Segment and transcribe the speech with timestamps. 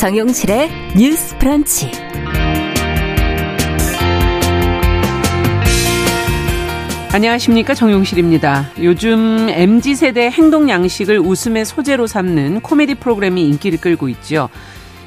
[0.00, 1.90] 정용실의 뉴스 프런치.
[7.12, 8.70] 안녕하십니까 정용실입니다.
[8.82, 14.48] 요즘 MZ 세대 행동 양식을 웃음의 소재로 삼는 코미디 프로그램이 인기를 끌고 있죠.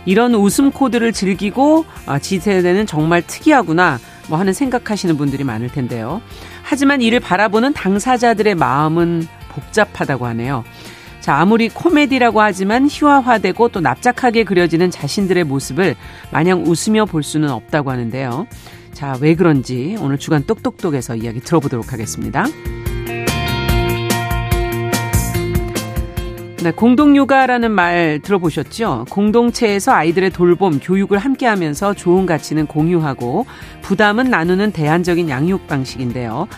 [0.05, 3.97] 이런 웃음 코드를 즐기고 아, G세대는 정말 특이하구나
[4.29, 6.21] 뭐 하는 생각하시는 분들이 많을 텐데요.
[6.61, 10.63] 하지만 이를 바라보는 당사자들의 마음은 복잡하다고 하네요.
[11.23, 15.95] 자, 아무리 코미디라고 하지만 희화화되고 또 납작하게 그려지는 자신들의 모습을
[16.33, 18.45] 마냥 웃으며 볼 수는 없다고 하는데요.
[18.91, 22.43] 자, 왜 그런지 오늘 주간 똑똑똑에서 이야기 들어보도록 하겠습니다.
[26.61, 29.05] 네, 공동육아라는 말 들어보셨죠?
[29.09, 33.45] 공동체에서 아이들의 돌봄, 교육을 함께 하면서 좋은 가치는 공유하고
[33.81, 36.49] 부담은 나누는 대안적인 양육 방식인데요.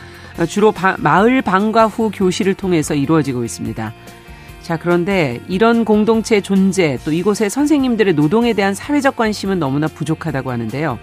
[0.49, 3.93] 주로 바, 마을 방과 후 교실을 통해서 이루어지고 있습니다.
[4.65, 10.97] 자, 그런데 이런 공동체 존재, 또 이곳의 선생님들의 노동에 대한 사회적 관심은 너무나 부족하다고 하는데요.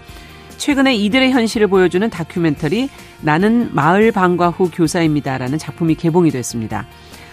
[0.57, 2.89] 최근에 이들의 현실을 보여주는 다큐멘터리
[3.21, 6.87] 나는 마을 방과 후 교사입니다라는 작품이 개봉이 됐습니다.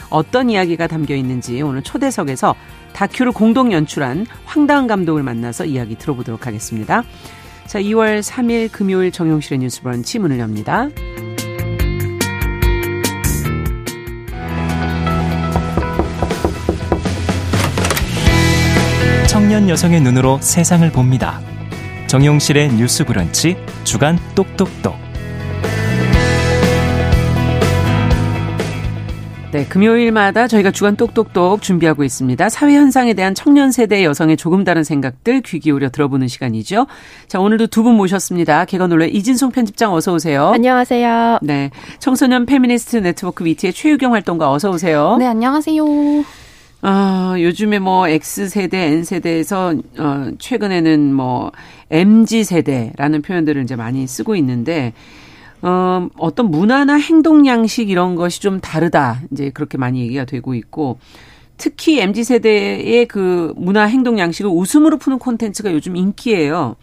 [0.08, 2.54] 어떤 이야기가 담겨 있는지 오늘 초대석에서
[2.92, 7.02] 다큐를 공동 연출한 황다은 감독을 만나서 이야기 들어보도록 하겠습니다.
[7.66, 10.90] 자, 2월 3일 금요일 정용실의 뉴스 브런치 문을 엽니다.
[19.30, 21.38] 청년 여성의 눈으로 세상을 봅니다.
[22.08, 24.96] 정용실의 뉴스 브런치 주간 똑똑똑.
[29.52, 32.48] 네, 금요일마다 저희가 주간 똑똑똑 준비하고 있습니다.
[32.48, 36.88] 사회 현상에 대한 청년 세대 여성의 조금 다른 생각들 귀 기울여 들어보는 시간이죠.
[37.28, 38.64] 자, 오늘도 두 분 모셨습니다.
[38.64, 40.48] 계간홀로 이진송 편집장 어서 오세요.
[40.54, 41.38] 안녕하세요.
[41.42, 41.70] 네,
[42.00, 45.14] 청소년 페미니스트 네트워크 위티의 최유경 활동가 어서 오세요.
[45.20, 45.84] 네, 안녕하세요.
[46.82, 51.52] 아, 요즘에 뭐 X세대, N세대에서 어 최근에는 뭐
[51.90, 54.94] MZ 세대라는 표현들을 이제 많이 쓰고 있는데
[55.62, 59.20] 어 어떤 문화나 행동 양식 이런 것이 좀 다르다.
[59.30, 60.98] 이제 그렇게 많이 얘기가 되고 있고
[61.58, 66.76] 특히 MZ 세대의 그 문화 행동 양식을 웃음으로 푸는 콘텐츠가 요즘 인기예요.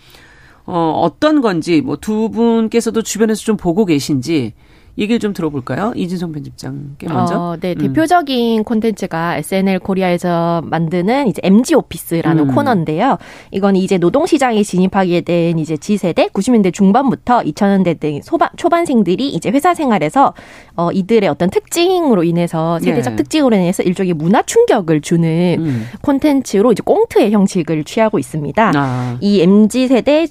[0.67, 4.53] 어 어떤 건지 뭐 두 분께서도 주변에서 좀 보고 계신지
[4.97, 5.93] 얘기를 좀 들어볼까요?
[5.95, 7.39] 이진성 편집장께 먼저.
[7.39, 7.77] 어, 네, 음.
[7.77, 12.55] 대표적인 콘텐츠가 SNL 코리아에서 만드는 이제 MG 오피스라는 음.
[12.55, 13.17] 코너인데요.
[13.51, 19.73] 이건 이제 노동시장에 진입하게 된 이제 G세대 90년대 중반부터 2000년대 등 소반, 초반생들이 이제 회사
[19.73, 20.33] 생활에서
[20.75, 23.17] 어, 이들의 어떤 특징으로 인해서 세대적 네.
[23.17, 25.85] 특징으로 인해서 일종의 문화 충격을 주는 음.
[26.01, 28.71] 콘텐츠로 이제 꽁트의 형식을 취하고 있습니다.
[28.75, 29.17] 아.
[29.21, 30.25] 이 MG 세대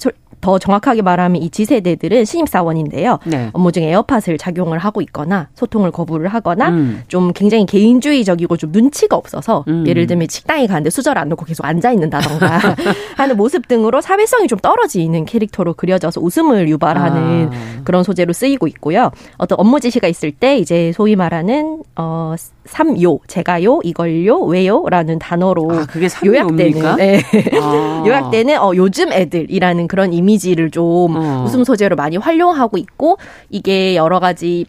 [0.46, 3.18] 더 정확하게 말하면 이 지세대들은 신입사원인데요.
[3.24, 3.50] 네.
[3.52, 7.02] 업무 중에 에어팟을 작용을 하고 있거나 소통을 거부를 하거나 음.
[7.08, 9.84] 좀 굉장히 개인주의적이고 좀 눈치가 없어서 음.
[9.88, 12.60] 예를 들면 식당에 가는데 수저를 안 놓고 계속 앉아 있는다던가
[13.18, 17.82] 하는 모습 등으로 사회성이 좀 떨어지는 캐릭터로 그려져서 웃음을 유발하는 아.
[17.82, 19.10] 그런 소재로 쓰이고 있고요.
[19.38, 22.36] 어떤 업무 지시가 있을 때 이제 소위 말하는 어
[22.66, 25.86] 삼요, 제가요, 이걸요, 왜요라는 단어로 아,
[26.24, 27.20] 요약되는 네.
[27.60, 28.02] 아.
[28.06, 31.44] 요약되는 어 요즘 애들이라는 그런 이미지 를 좀 어.
[31.44, 33.18] 웃음 소재로 많이 활용하고 있고
[33.50, 34.66] 이게 여러 가지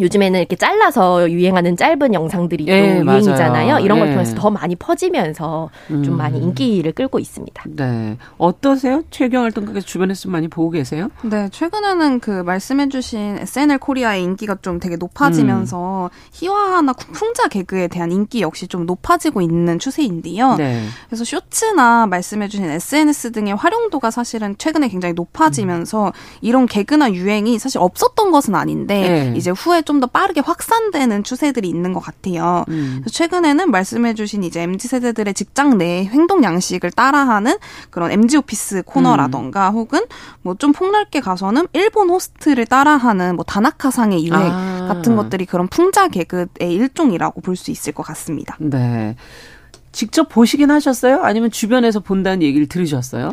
[0.00, 3.72] 요즘에는 이렇게 잘라서 유행하는 짧은 영상들이 예, 유행이잖아요.
[3.72, 3.84] 맞아요.
[3.84, 4.12] 이런 걸 예.
[4.12, 6.02] 통해서 더 많이 퍼지면서 음.
[6.02, 7.64] 좀 많이 인기를 끌고 있습니다.
[7.66, 8.16] 네.
[8.36, 9.02] 어떠세요?
[9.10, 11.10] 최유경 활동가께서 주변에서 좀 많이 보고 계세요?
[11.22, 11.48] 네.
[11.50, 16.28] 최근에는 그 말씀해주신 SNL 코리아의 인기가 좀 되게 높아지면서 음.
[16.32, 20.56] 희화나 풍자 개그에 대한 인기 역시 좀 높아지고 있는 추세인데요.
[20.56, 20.84] 네.
[21.08, 26.12] 그래서 쇼츠나 말씀해주신 SNS 등의 활용도가 사실은 최근에 굉장히 높아지면서 음.
[26.40, 29.34] 이런 개그나 유행이 사실 없었던 것은 아닌데 네.
[29.36, 32.64] 이제 후에 좀 더 빠르게 확산되는 추세들이 있는 것 같아요.
[32.68, 33.02] 음.
[33.10, 37.56] 최근에는 말씀해주신 이제 mz 세대들의 직장 내 행동 양식을 따라하는
[37.90, 39.74] 그런 mz 오피스 코너라던가 음.
[39.74, 40.00] 혹은
[40.42, 44.86] 뭐 좀 폭넓게 가서는 일본 호스트를 따라하는 뭐 다나카상의 유행 아.
[44.88, 48.56] 같은 것들이 그런 풍자 개그의 일종이라고 볼 수 있을 것 같습니다.
[48.60, 49.16] 네.
[49.90, 51.22] 직접 보시긴 하셨어요?
[51.22, 53.32] 아니면 주변에서 본다는 얘기를 들으셨어요?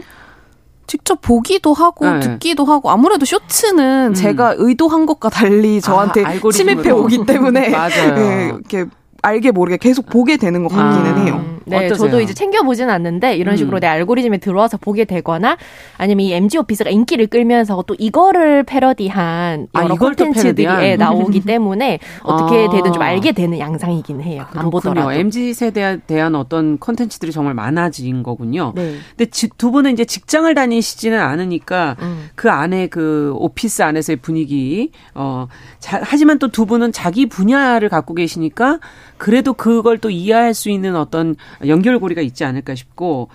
[0.87, 2.19] 직접 보기도 하고 네.
[2.19, 4.13] 듣기도 하고 아무래도 쇼츠는 음.
[4.13, 8.15] 제가 의도한 것과 달리 저한테 아, 침입해 오기 때문에 맞아요.
[8.15, 8.85] 네, 이렇게
[9.25, 11.27] 알게 모르게 계속 보게 되는 것 같기는 음.
[11.27, 11.45] 해요.
[11.67, 11.97] 네, 어떠세요?
[11.97, 13.79] 저도 이제 챙겨보진 않는데 이런 식으로 음.
[13.79, 15.57] 내 알고리즘에 들어와서 보게 되거나
[15.97, 21.41] 아니면 이 MG 오피스가 인기를 끌면서 또 이거를 패러디한 아, 여러 아, 콘텐츠들이 예, 나오기
[21.41, 22.69] 때문에 어떻게 아.
[22.69, 24.45] 되든 좀 알게 되는 양상이긴 해요.
[24.51, 24.63] 그렇군요.
[24.63, 25.11] 안 보더라도.
[25.11, 28.73] MG 세대에 대한 어떤 콘텐츠들이 정말 많아진 거군요.
[28.75, 28.97] 네.
[29.17, 32.29] 근데 두 분은 이제 직장을 다니시지는 않으니까 음.
[32.35, 35.47] 그 안에 그 오피스 안에서의 분위기 어
[35.79, 38.79] 자, 하지만 또 두 분은 자기 분야를 갖고 계시니까
[39.17, 41.35] 그래도 그걸 또 이해할 수 있는 어떤
[41.65, 43.29] 연결고리가 있지 않을까 싶고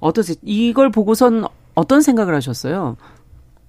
[0.00, 0.36] 어떠세요?
[0.42, 1.44] 이걸 보고선
[1.74, 2.96] 어떤 생각을 하셨어요?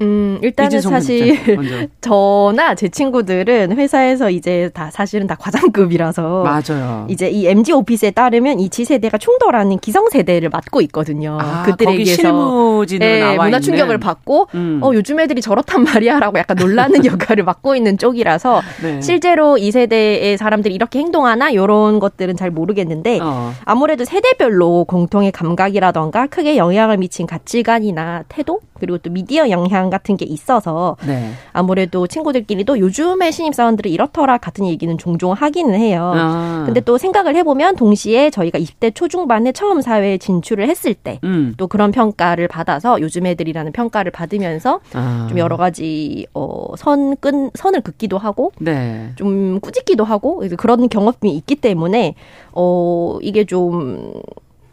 [0.02, 1.38] 음, 일단은 사실
[2.02, 7.06] 저나 제 친구들은 회사에서 이제 다 사실은 다 과장급이라서 맞아요.
[7.10, 11.38] 이제 이 MG 오피스에 따르면 이 지세대가 충돌하는 기성 세대를 맡고 있거든요.
[11.40, 14.80] 아, 그들에게서 네, 문화 충격을 받고 음.
[14.82, 19.02] 어 요즘 애들이 저렇단 말이야라고 약간 놀라는 역할을 맡고 있는 쪽이라서 네.
[19.02, 23.54] 실제로 이 세대의 사람들이 이렇게 행동하나 이런 것들은 잘 모르겠는데 어.
[23.66, 30.26] 아무래도 세대별로 공통의 감각이라던가 크게 영향을 미친 가치관이나 태도 그리고 또 미디어 영향 같은 게
[30.26, 31.32] 있어서 네.
[31.52, 36.12] 아무래도 친구들끼리도 요즘의 신입 사원들이 이렇더라 같은 얘기는 종종 하기는 해요.
[36.16, 36.64] 아.
[36.66, 41.56] 근데 또 생각을 해보면 동시에 저희가 20대 초중반에 처음 사회에 진출을 했을 때또 음.
[41.70, 45.28] 그런 평가를 받아서 요즘 애들이라는 평가를 받으면서 아.
[45.30, 49.12] 좀 여러 가지 어, 선 끈, 선을 긋기도 하고 네.
[49.16, 52.16] 좀 꾸짖기도 하고 그런 경험이 있기 때문에
[52.52, 54.14] 어, 이게 좀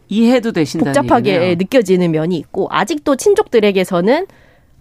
[0.09, 1.55] 이해도 되신다 복잡하게 얘기네요.
[1.57, 4.27] 느껴지는 면이 있고 아직도 친족들에게서는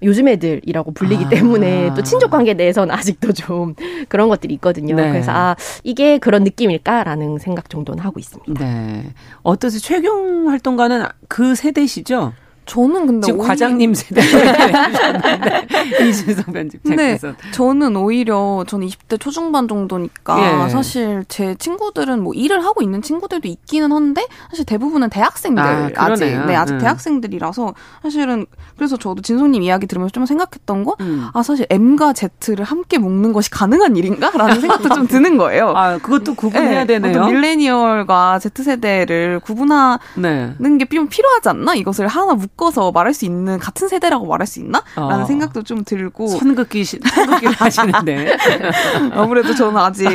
[0.01, 1.29] 요즘 애들이라고 불리기 아.
[1.29, 3.75] 때문에 또 친족 관계 내에서는 아직도 좀
[4.09, 4.95] 그런 것들이 있거든요.
[4.95, 5.09] 네.
[5.09, 8.63] 그래서 아 이게 그런 느낌일까라는 생각 정도는 하고 있습니다.
[8.63, 9.13] 네.
[9.43, 9.79] 어떠세요?
[9.79, 12.33] 최경 활동가는 그 세대시죠?
[12.69, 13.47] 저는 근데 지금 오히려...
[13.49, 14.21] 과장님 세대
[16.05, 20.69] 이준성 편집장께서 네, 저는 오히려 저는 20대 초중반 정도니까 예.
[20.69, 25.63] 사실 제 친구들은 뭐 일을 하고 있는 친구들도 있기는 한데 사실 대부분은 대학생들
[25.97, 26.77] 아, 직 네, 아직 음.
[26.77, 27.73] 대학생들이라서
[28.03, 28.45] 사실은
[28.75, 31.27] 그래서 저도 진송님 이야기 들으면서 좀 생각했던 거, 음.
[31.33, 35.73] 아 사실 M과 Z를 함께 먹는 것이 가능한 일인가라는 생각도 좀 드는 거예요.
[35.75, 37.25] 아 그것도 구분해야 네, 되네요.
[37.25, 40.55] 밀레니얼과 Z 세대를 구분하는 네.
[40.79, 41.73] 게좀 필요하지 않나?
[41.73, 44.83] 이것을 하나 묶 묶어서 말할 수 있는 같은 세대라고 말할 수 있나?
[44.95, 45.25] 라는 어.
[45.25, 48.37] 생각도 좀 들고 선긋기 선긋기를 하시는데
[49.13, 50.07] 아무래도 저는 아직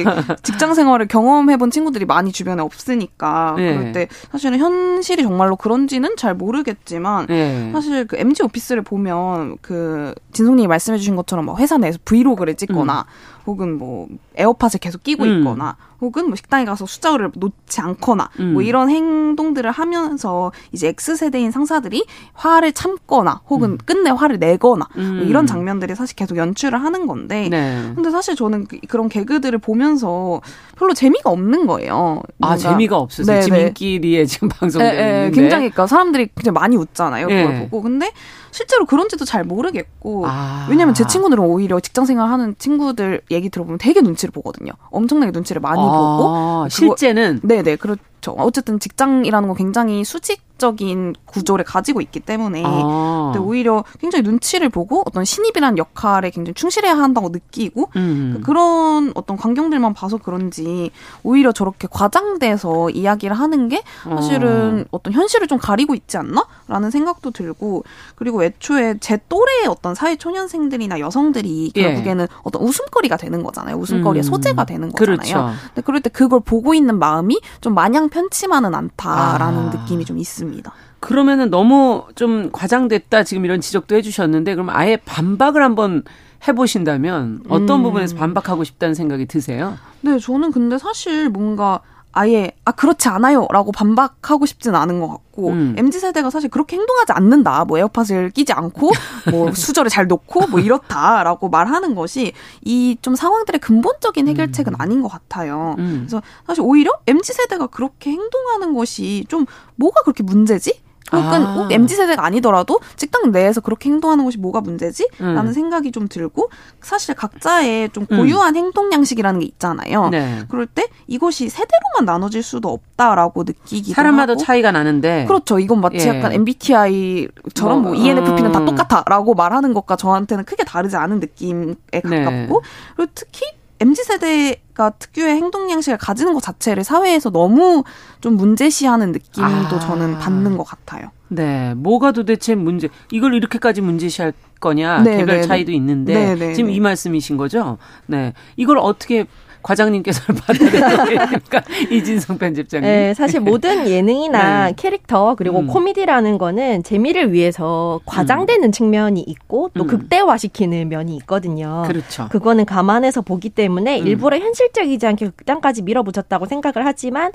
[0.42, 3.74] 직장 생활을 경험해본 친구들이 많이 주변에 없으니까 네.
[3.74, 7.70] 그럴 때 사실은 현실이 정말로 그런지는 잘 모르겠지만 네.
[7.72, 13.44] 사실 그 MG 오피스를 보면 그 진송님이 말씀해주신 것처럼 뭐 회사 내에서 브이로그를 찍거나 음.
[13.46, 15.38] 혹은 뭐 에어팟을 계속 끼고 음.
[15.38, 18.52] 있거나 혹은 뭐 식당에 가서 숫자를 놓지 않거나 뭐 음.
[18.54, 22.04] 뭐 이런 행동들을 하면서 이제 X세대인 상사들이
[22.34, 23.78] 화를 참거나 혹은 음.
[23.84, 25.26] 끝내 화를 내거나 뭐 음.
[25.28, 27.92] 이런 장면들이 사실 계속 연출을 하는 건데 네.
[27.94, 30.40] 근데 사실 저는 그, 그런 개그들을 보면서
[30.76, 32.22] 별로 재미가 없는 거예요.
[32.40, 33.40] 아 재미가 없으세요?
[33.40, 33.44] 네네.
[33.74, 35.30] 지민끼리의 지금 방송되는 네, 네.
[35.30, 37.28] 굉장히 그러니까 사람들이 굉장히 많이 웃잖아요.
[37.28, 37.60] 그걸 네.
[37.60, 38.10] 보고 근데
[38.50, 40.66] 실제로 그런지도 잘 모르겠고 아.
[40.70, 44.70] 왜냐면 제 친구들은 오히려 직장 생활하는 친구들 얘기 들어보면 되게 눈치를 보거든요.
[44.90, 45.83] 엄청나게 눈치를 많이 아.
[45.88, 48.32] 보고 실제는 네네 그렇 그렇죠.
[48.38, 53.32] 어쨌든 직장이라는 건 굉장히 수직적인 구조를 가지고 있기 때문에 아.
[53.32, 58.40] 근데 오히려 굉장히 눈치를 보고 어떤 신입이라는 역할에 굉장히 충실해야 한다고 느끼고 음.
[58.44, 60.90] 그런 어떤 광경들만 봐서 그런지
[61.22, 65.02] 오히려 저렇게 과장돼서 이야기를 하는 게 사실은 어.
[65.02, 67.84] 떤 현실을 좀 가리고 있지 않나라는 생각도 들고
[68.14, 71.82] 그리고 애초에 제 또래의 어떤 사회 초년생들이나 여성들이 예.
[71.82, 72.36] 결국에는 예.
[72.42, 73.76] 어떤 웃음거리가 되는 거잖아요.
[73.76, 74.24] 웃음거리의 음.
[74.24, 75.16] 소재가 되는 거잖아요.
[75.16, 75.50] 그렇죠.
[75.66, 79.72] 근데 그럴 때 그걸 보고 있는 마음이 좀 마냥 편치만은 않다라는 아.
[79.72, 80.72] 느낌이 좀 있습니다.
[81.00, 86.04] 그러면은 너무 좀 과장됐다 지금 이런 지적도 해주셨는데 그럼 아예 반박을 한번
[86.46, 87.82] 해보신다면 어떤 음.
[87.82, 89.76] 부분에서 반박하고 싶다는 생각이 드세요?
[90.02, 91.80] 네, 저는 근데 사실 뭔가
[92.14, 95.74] 아예 아 그렇지 않아요라고 반박하고 싶진 않은 것 같고 음.
[95.76, 98.90] mz 세대가 사실 그렇게 행동하지 않는다 뭐 에어팟을 끼지 않고
[99.30, 102.32] 뭐 수저를 잘 놓고 뭐 이렇다라고 말하는 것이
[102.64, 104.80] 이 좀 상황들의 근본적인 해결책은 음.
[104.80, 105.74] 아닌 것 같아요.
[105.78, 106.04] 음.
[106.06, 110.80] 그래서 사실 오히려 mz 세대가 그렇게 행동하는 것이 좀 뭐가 그렇게 문제지?
[111.12, 111.54] 혹은 아.
[111.54, 115.08] 꼭 MZ 세대가 아니더라도 직장 내에서 그렇게 행동하는 것이 뭐가 문제지?
[115.20, 115.34] 음.
[115.34, 118.64] 라는 생각이 좀 들고 사실 각자의 좀 고유한 음.
[118.64, 120.08] 행동 양식이라는 게 있잖아요.
[120.08, 120.42] 네.
[120.48, 124.42] 그럴 때 이것이 세대로만 나눠질 수도 없다라고 느끼기도 사람마다 하고.
[124.42, 125.58] 차이가 나는데 그렇죠.
[125.58, 126.16] 이건 마치 예.
[126.16, 128.52] 약간 MBTI처럼 뭐, 뭐 ENFP는 음.
[128.52, 132.00] 다 똑같아라고 말하는 것과 저한테는 크게 다르지 않은 느낌에 네.
[132.00, 132.94] 가깝고 네.
[132.96, 133.46] 그리고 특히
[133.84, 137.84] MZ 세대가 특유의 행동 양식을 가지는 것 자체를 사회에서 너무
[138.22, 139.78] 좀 문제시하는 느낌도 아.
[139.78, 141.10] 저는 받는 것 같아요.
[141.28, 142.88] 네, 뭐가 도대체 문제?
[143.10, 145.02] 이걸 이렇게까지 문제시할 거냐?
[145.02, 145.46] 네, 개별 네, 네.
[145.46, 147.76] 차이도 있는데 네, 네, 지금 이 말씀이신 거죠?
[148.06, 149.26] 네, 이걸 어떻게
[149.64, 152.88] 과장님께서는 받아들이니까 이진성 편집장님.
[152.88, 154.74] 네, 사실 모든 예능이나 네.
[154.76, 155.66] 캐릭터 그리고 음.
[155.66, 158.72] 코미디라는 거는 재미를 위해서 과장되는 음.
[158.72, 159.86] 측면이 있고 또 음.
[159.88, 161.84] 극대화시키는 면이 있거든요.
[161.86, 162.28] 그렇죠.
[162.28, 164.06] 그거는 감안해서 보기 때문에 음.
[164.06, 167.32] 일부러 현실적이지 않게 극단까지 밀어붙였다고 생각을 하지만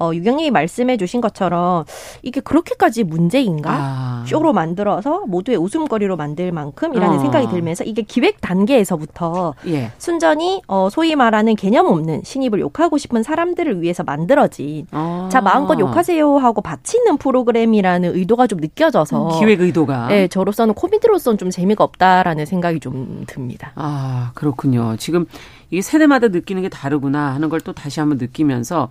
[0.00, 1.84] 어, 유경님이 말씀해 주신 것처럼
[2.22, 3.70] 이게 그렇게까지 문제인가?
[3.72, 4.24] 아.
[4.26, 7.20] 쇼로 만들어서 모두의 웃음거리로 만들 만큼이라는 어.
[7.20, 9.92] 생각이 들면서 이게 기획 단계에서부터 예.
[9.98, 15.28] 순전히 어, 소위 말하는 개념 없는 신입을 욕하고 싶은 사람들을 위해서 만들어진 아.
[15.30, 21.38] 자 마음껏 욕하세요 하고 바치는 프로그램이라는 의도가 좀 느껴져서 음, 기획 의도가 네, 저로서는 코미디로서는
[21.38, 23.72] 좀 재미가 없다라는 생각이 좀 듭니다.
[23.76, 24.96] 아 그렇군요.
[24.98, 25.26] 지금
[25.70, 28.88] 이게 세대마다 느끼는 게 다르구나 하는 걸 또 다시 한번 느끼면서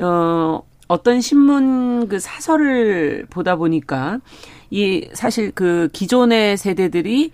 [0.00, 4.18] 어, 어떤 신문 그 사설을 보다 보니까
[4.70, 7.30] 이 사실 그 기존의 세대들이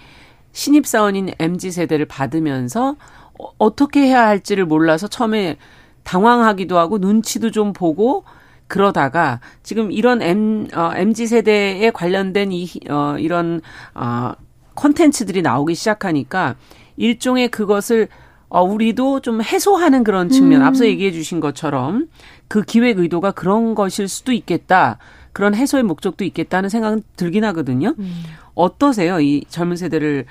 [0.52, 2.96] 신입사원인 MZ 세대를 받으면서
[3.38, 5.56] 어, 어떻게 해야 할지를 몰라서 처음에
[6.02, 8.24] 당황하기도 하고 눈치도 좀 보고
[8.66, 13.60] 그러다가 지금 이런 M, 어, MZ 세대에 관련된 이, 어, 이런,
[13.94, 14.32] 어,
[14.74, 16.54] 콘텐츠들이 나오기 시작하니까
[16.96, 18.08] 일종의 그것을
[18.50, 20.66] 어, 우리도 좀 해소하는 그런 측면, 음.
[20.66, 22.08] 앞서 얘기해 주신 것처럼
[22.48, 24.98] 그 기획 의도가 그런 것일 수도 있겠다.
[25.32, 27.94] 그런 해소의 목적도 있겠다는 생각은 들긴 하거든요.
[27.98, 28.22] 음.
[28.54, 29.20] 어떠세요?
[29.20, 30.26] 이 젊은 세대를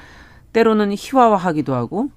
[0.52, 2.10] 때로는 희화화하기도 하고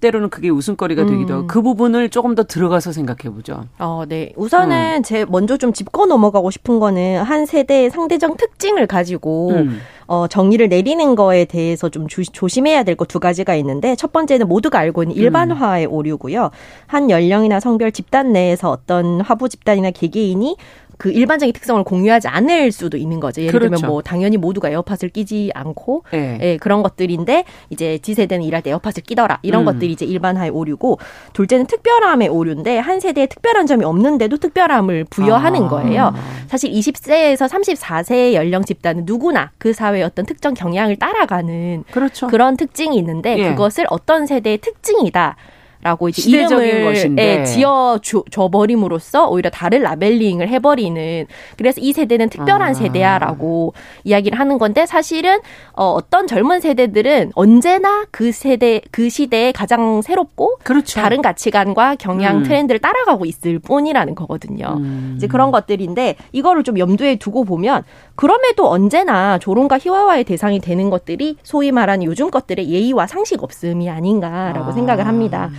[0.00, 1.46] 때로는 그게 웃음거리가 되기도 하고 음.
[1.46, 3.64] 그 부분을 조금 더 들어가서 생각해 보죠.
[3.78, 4.32] 어, 네.
[4.36, 5.02] 우선은 음.
[5.02, 9.78] 제 먼저 좀 짚고 넘어가고 싶은 거는 한 세대의 상대적 특징을 가지고 음.
[10.08, 15.02] 어, 정의를 내리는 거에 대해서 좀 주, 조심해야 될것두 가지가 있는데 첫 번째는 모두가 알고
[15.02, 15.92] 있는 일반화의 음.
[15.92, 16.50] 오류고요.
[16.86, 20.56] 한 연령이나 성별 집단 내에서 어떤 화부 집단이나 개개인이
[20.98, 23.40] 그 일반적인 특성을 공유하지 않을 수도 있는 거죠.
[23.40, 23.76] 예를 그렇죠.
[23.76, 26.38] 들면 뭐 당연히 모두가 에어팟을 끼지 않고 네.
[26.42, 29.64] 예, 그런 것들인데 이제 지세대는 일할 때 에어팟을 끼더라 이런 음.
[29.66, 30.98] 것들이 이제 일반화의 오류고
[31.32, 35.68] 둘째는 특별함의 오류인데 한 세대에 특별한 점이 없는데도 특별함을 부여하는 아.
[35.68, 36.14] 거예요.
[36.48, 42.26] 사실 20세에서 34세 연령 집단은 누구나 그 사회 의 어떤 특정 경향을 따라가는 그렇죠.
[42.28, 43.50] 그런 특징이 있는데 예.
[43.50, 45.36] 그것을 어떤 세대의 특징이다.
[45.80, 47.40] 라고 이제 이름을 것인데.
[47.40, 51.26] 예, 지어 줘, 버림으로써 오히려 다른 라벨링을 해버리는
[51.56, 52.74] 그래서 이 세대는 특별한 아.
[52.74, 55.38] 세대야라고 이야기를 하는 건데 사실은
[55.74, 61.00] 어, 어떤 젊은 세대들은 언제나 그 세대 그 시대에 가장 새롭고 그렇죠.
[61.00, 62.42] 다른 가치관과 경향 음.
[62.42, 64.78] 트렌드를 따라가고 있을 뿐이라는 거거든요.
[64.78, 65.14] 음.
[65.16, 67.84] 이제 그런 것들인데 이거를 좀 염두에 두고 보면
[68.18, 74.70] 그럼에도 언제나 조롱과 희화화의 대상이 되는 것들이 소위 말하는 요즘 것들의 예의와 상식 없음이 아닌가라고
[74.70, 74.72] 아.
[74.72, 75.50] 생각을 합니다.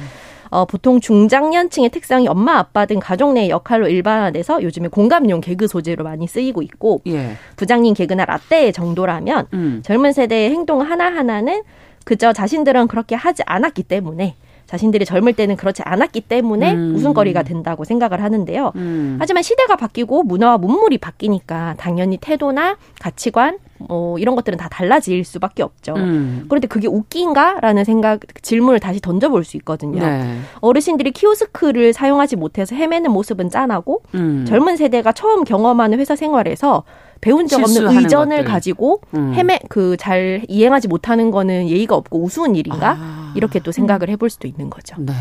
[0.50, 6.04] 어, 보통 중장년층의 특성이 엄마 아빠 등 가족 내 역할로 일반화돼서 요즘에 공감용 개그 소재로
[6.04, 7.38] 많이 쓰이고 있고 예.
[7.56, 9.82] 부장님 개그나 라떼의 정도라면 음.
[9.86, 11.63] 젊은 세대의 행동 하나하나는
[12.04, 14.36] 그저 자신들은 그렇게 하지 않았기 때문에
[14.70, 16.94] 자신들이 젊을 때는 그렇지 않았기 때문에 음.
[16.96, 18.72] 웃음거리가 된다고 생각을 하는데요.
[18.76, 19.18] 음.
[19.20, 25.64] 하지만 시대가 바뀌고 문화와 문물이 바뀌니까 당연히 태도나 가치관 뭐 이런 것들은 다 달라질 수밖에
[25.64, 25.96] 없죠.
[25.96, 26.46] 음.
[26.48, 30.06] 그런데 그게 웃긴가라는 생각 질문을 다시 던져볼 수 있거든요.
[30.06, 30.38] 네.
[30.62, 34.46] 어르신들이 키오스크를 사용하지 못해서 헤매는 모습은 짠하고 음.
[34.48, 36.84] 젊은 세대가 처음 경험하는 회사 생활에서
[37.22, 38.52] 배운 적 없는 의전을 것들.
[38.52, 39.34] 가지고 음.
[39.34, 43.34] 헤매 그 잘 이행하지 못하는 거는 예의가 없고 우스운 일인가 아.
[43.36, 44.96] 이렇게 또 생각을 해볼 수도 있는 거죠.
[45.00, 45.14] 네.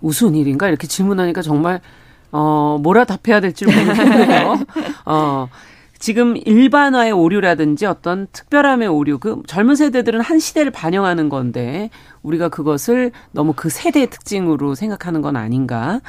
[0.00, 1.80] 우스운 일인가 이렇게 질문하니까 정말
[2.32, 4.58] 어 뭐라 답해야 될지 모르겠네요.
[5.06, 5.48] 어.
[5.98, 11.90] 지금 일반화의 오류라든지 어떤 특별함의 오류, 그 젊은 세대들은 한 시대를 반영하는 건데
[12.22, 16.00] 우리가 그것을 너무 그 세대의 특징으로 생각하는 건 아닌가.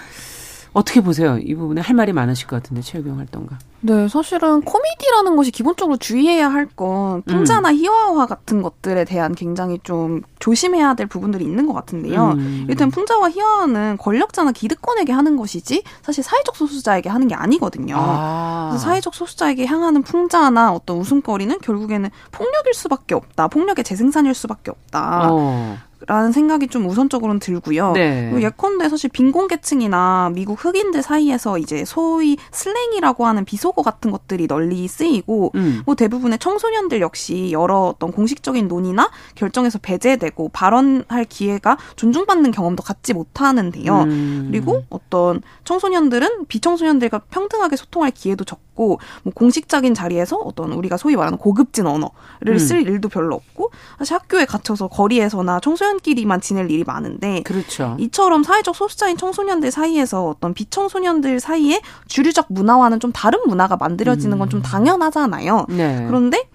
[0.74, 1.38] 어떻게 보세요?
[1.38, 3.58] 이 부분에 할 말이 많으실 것 같은데 최유경 활동가.
[3.82, 7.76] 네, 사실은 코미디라는 것이 기본적으로 주의해야 할 건 풍자나 음.
[7.76, 12.32] 희화화 같은 것들에 대한 굉장히 좀 조심해야 될 부분들이 있는 것 같은데요.
[12.32, 12.66] 음.
[12.70, 17.96] 일단 풍자와 희화화는 권력자나 기득권에게 하는 것이지 사실 사회적 소수자에게 하는 게 아니거든요.
[17.98, 18.70] 아.
[18.72, 23.50] 그래서 사회적 소수자에게 향하는 풍자나 어떤 웃음거리는 결국에는 폭력일 수밖에 없다.
[23.50, 25.28] 폭력의 재생산일 수밖에 없다.
[25.32, 25.78] 어.
[26.08, 27.92] 라는 생각이 좀 우선적으로는 들고요.
[27.94, 28.32] 네.
[28.42, 35.52] 예컨대 사실 빈곤계층이나 미국 흑인들 사이에서 이제 소위 슬랭이라고 하는 비속어 같은 것들이 널리 쓰이고
[35.56, 35.82] 음.
[35.86, 43.14] 뭐 대부분의 청소년들 역시 여러 어떤 공식적인 논의나 결정에서 배제되고 발언할 기회가 존중받는 경험도 갖지
[43.14, 44.02] 못하는데요.
[44.04, 44.48] 음.
[44.50, 51.38] 그리고 어떤 청소년들은 비청소년들과 평등하게 소통할 기회도 적고 뭐 공식적인 자리에서 어떤 우리가 소위 말하는
[51.38, 52.10] 고급진 언어를
[52.48, 52.58] 음.
[52.58, 57.96] 쓸 일도 별로 없고 사실 학교에 갇혀서 거리에서나 청소년 청소년끼리만 지낼 일이 많은데 그렇죠.
[58.00, 64.60] 이처럼 사회적 소수자인 청소년들 사이에서 어떤 비청소년들 사이에 주류적 문화와는 좀 다른 문화가 만들어지는 건좀
[64.60, 64.64] 음.
[64.64, 65.68] 당연하잖아요.
[65.70, 66.06] 네.
[66.08, 66.50] 그런데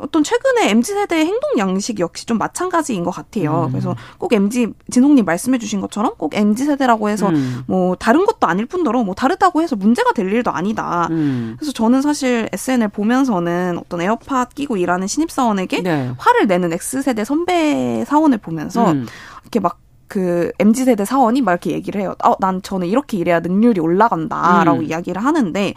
[0.00, 3.66] 어떤 최근에 MZ 세대의 행동 양식 역시 좀 마찬가지인 것 같아요.
[3.66, 3.70] 음.
[3.70, 7.62] 그래서 꼭 MZ 진홍님 말씀해주신 것처럼 꼭 MZ 세대라고 해서 음.
[7.66, 11.08] 뭐 다른 것도 아닐 뿐더러 뭐 다르다고 해서 문제가 될 일도 아니다.
[11.10, 11.54] 음.
[11.58, 16.12] 그래서 저는 사실 SNL 보면서는 어떤 에어팟 끼고 일하는 신입 사원에게 네.
[16.18, 19.06] 화를 내는 X 세대 선배 사원을 보면서 음.
[19.42, 22.14] 이렇게 막그 MZ 세대 사원이 막 이렇게 얘기를 해요.
[22.24, 24.84] 어, 난 저는 이렇게 일해야 능률이 올라간다라고 음.
[24.84, 25.74] 이야기를 하는데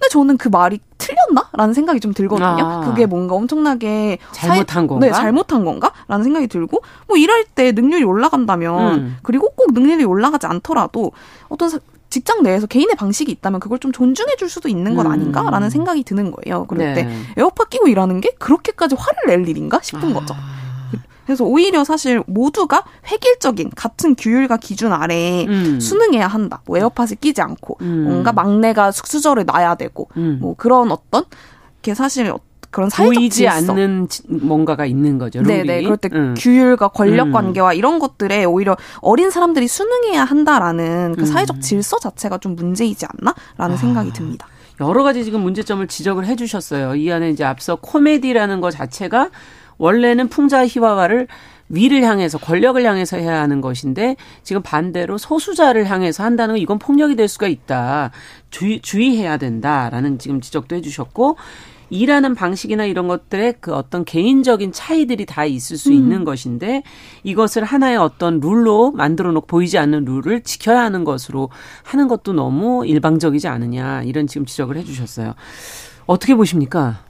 [0.00, 2.46] 근데 저는 그 말이 틀렸나?라는 생각이 좀 들거든요.
[2.48, 2.80] 아.
[2.80, 5.06] 그게 뭔가 엄청나게 잘못한 사회, 건가?
[5.06, 9.16] 네, 잘못한 건가?라는 생각이 들고 뭐 일할 때 능률이 올라간다면 음.
[9.22, 11.12] 그리고 꼭 능률이 올라가지 않더라도
[11.50, 11.78] 어떤 사,
[12.08, 15.12] 직장 내에서 개인의 방식이 있다면 그걸 좀 존중해 줄 수도 있는 것 음.
[15.12, 16.64] 아닌가라는 생각이 드는 거예요.
[16.64, 16.94] 그럴 네.
[16.94, 20.14] 때 에어팟 끼고 일하는 게 그렇게까지 화를 낼 일인가 싶은 아.
[20.14, 20.34] 거죠.
[21.26, 25.80] 그래서 오히려 사실 모두가 획일적인 같은 규율과 기준 아래에 음.
[25.80, 26.62] 수능해야 한다.
[26.66, 28.04] 뭐 에어팟을 끼지 않고 음.
[28.04, 30.38] 뭔가 막내가 숙수저를 놔야 되고 음.
[30.40, 31.24] 뭐 그런 어떤
[31.82, 32.32] 게 사실
[32.70, 33.72] 그런 사회적 보이지 질서.
[33.72, 35.42] 않는 뭔가가 있는 거죠.
[35.42, 35.64] 룰이.
[35.66, 35.82] 네네.
[35.82, 36.34] 그럴 때 음.
[36.38, 37.32] 규율과 권력 음.
[37.32, 41.26] 관계와 이런 것들에 오히려 어린 사람들이 수능해야 한다라는 그 음.
[41.26, 43.76] 사회적 질서 자체가 좀 문제이지 않나라는 아.
[43.76, 44.46] 생각이 듭니다.
[44.80, 46.94] 여러 가지 지금 문제점을 지적을 해주셨어요.
[46.94, 49.30] 이 안에 이제 앞서 코미디라는 것 자체가
[49.80, 51.26] 원래는 풍자 희화화를
[51.70, 57.16] 위를 향해서 권력을 향해서 해야 하는 것인데 지금 반대로 소수자를 향해서 한다는 건 이건 폭력이
[57.16, 58.10] 될 수가 있다.
[58.50, 61.36] 주의, 주의해야 된다라는 지금 지적도 해주셨고
[61.88, 65.94] 일하는 방식이나 이런 것들의 그 어떤 개인적인 차이들이 다 있을 수 음.
[65.94, 66.82] 있는 것인데
[67.24, 71.48] 이것을 하나의 어떤 룰로 만들어 놓고 보이지 않는 룰을 지켜야 하는 것으로
[71.82, 75.34] 하는 것도 너무 일방적이지 않느냐 이런 지금 지적을 해주셨어요.
[76.06, 77.09] 어떻게 보십니까?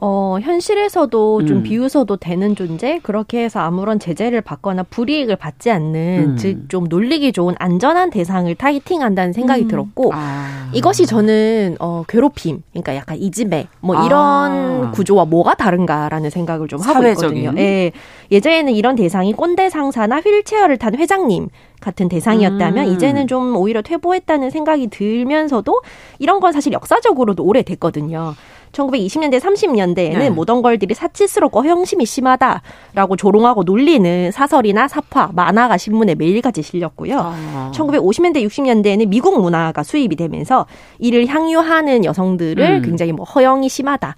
[0.00, 1.62] 어, 현실에서도 좀 음.
[1.62, 6.36] 비웃어도 되는 존재, 그렇게 해서 아무런 제재를 받거나 불이익을 받지 않는, 음.
[6.36, 9.68] 즉, 좀 놀리기 좋은 안전한 대상을 타이팅한다는 생각이 음.
[9.68, 10.70] 들었고, 아.
[10.72, 14.90] 이것이 저는, 어, 괴롭힘, 그러니까 약간 이지배, 뭐 이런 아.
[14.92, 17.38] 구조와 뭐가 다른가라는 생각을 좀 하고 사회적인.
[17.38, 17.60] 있거든요.
[17.60, 17.92] 예.
[18.30, 21.48] 예전에는 이런 대상이 꼰대 상사나 휠체어를 탄 회장님,
[21.80, 22.92] 같은 대상이었다면 음.
[22.92, 25.80] 이제는 좀 오히려 퇴보했다는 생각이 들면서도
[26.18, 28.34] 이런 건 사실 역사적으로도 오래됐거든요.
[28.72, 30.30] 1920년대, 30년대에는 네.
[30.30, 37.18] 모던 걸들이 사치스럽고 허영심이 심하다라고 조롱하고 놀리는 사설이나 사파, 만화가 신문에 매일같이 실렸고요.
[37.18, 37.72] 아.
[37.74, 40.66] 1950년대, 60년대에는 미국 문화가 수입이 되면서
[40.98, 42.82] 이를 향유하는 여성들을 음.
[42.82, 44.16] 굉장히 뭐 허영이 심하다.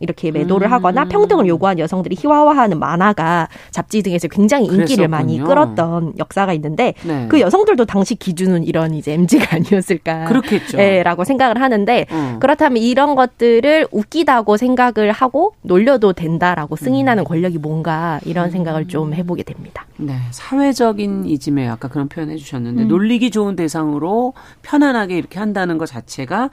[0.00, 0.72] 이렇게 매도를 음.
[0.72, 5.08] 하거나 평등을 요구한 여성들이 희화화하는 만화가 잡지 등에서 굉장히 인기를 그랬었군요.
[5.08, 7.26] 많이 끌었던 역사가 있는데 네.
[7.28, 10.24] 그 여성들도 당시 기준은 이런 이제 MG가 아니었을까.
[10.24, 10.78] 그렇겠죠.
[10.78, 12.36] 예, 라고 생각을 하는데 음.
[12.40, 17.24] 그렇다면 이런 것들을 웃기다고 생각을 하고 놀려도 된다라고 승인하는 음.
[17.24, 19.86] 권력이 뭔가 이런 생각을 좀 해보게 됩니다.
[19.98, 20.14] 네.
[20.30, 22.88] 사회적인 이즘에 아까 그런 표현 해주셨는데 음.
[22.88, 26.50] 놀리기 좋은 대상으로 편안하게 이렇게 한다는 것 자체가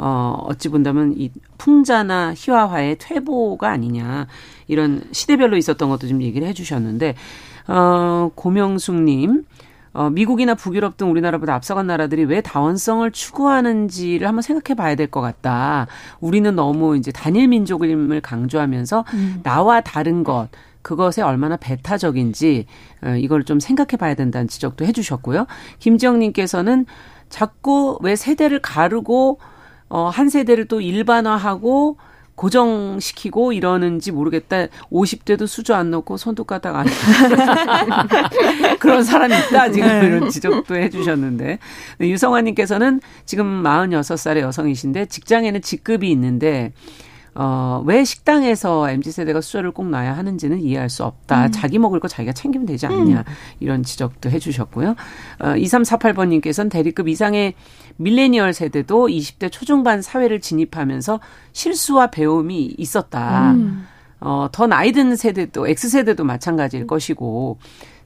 [0.00, 4.26] 어, 어찌 본다면 이 풍자나 희화화의 퇴보가 아니냐
[4.66, 7.14] 이런 시대별로 있었던 것도 좀 얘기를 해주셨는데
[7.68, 9.44] 어, 고명숙님.
[9.94, 15.20] 어, 미국이나 북유럽 등 우리나라보다 앞서간 나라들이 왜 다원성을 추구하는지를 한번 생각해 봐야 될 것
[15.22, 15.86] 같다.
[16.20, 19.40] 우리는 너무 이제 단일 민족임을 강조하면서 음.
[19.42, 20.48] 나와 다른 것,
[20.82, 22.66] 그것에 얼마나 배타적인지
[23.02, 25.46] 어, 이걸 좀 생각해 봐야 된다는 지적도 해 주셨고요.
[25.80, 26.86] 김지영님께서는
[27.28, 29.40] 자꾸 왜 세대를 가르고
[29.88, 31.96] 어, 한 세대를 또 일반화하고
[32.38, 34.66] 고정시키고 이러는지 모르겠다.
[34.92, 36.86] 50대도 수저 안 넣고 손톱가락 안
[38.78, 39.72] 그런 사람이 있다.
[39.72, 40.06] 지금 네.
[40.06, 41.58] 이런 지적도 해주셨는데.
[42.00, 46.72] 유성환님께서는 지금 46살의 여성이신데 직장에는 직급이 있는데
[47.40, 51.46] 어, 왜 식당에서 MZ세대가 수저를 꼭 놔야 하는지는 이해할 수 없다.
[51.46, 51.52] 음.
[51.52, 53.18] 자기 먹을 거 자기가 챙기면 되지 않느냐.
[53.18, 53.32] 음.
[53.60, 54.96] 이런 지적도 해 주셨고요.
[55.38, 57.54] 어, 2348번 님께서는 대리급 이상의
[57.96, 61.20] 밀레니얼 세대도 20대 초중반 사회를 진입하면서
[61.52, 63.52] 실수와 배움이 있었다.
[63.52, 63.86] 음.
[64.20, 67.58] 어, 더 나이 든 세대도, X세대도 마찬가지일 것이고,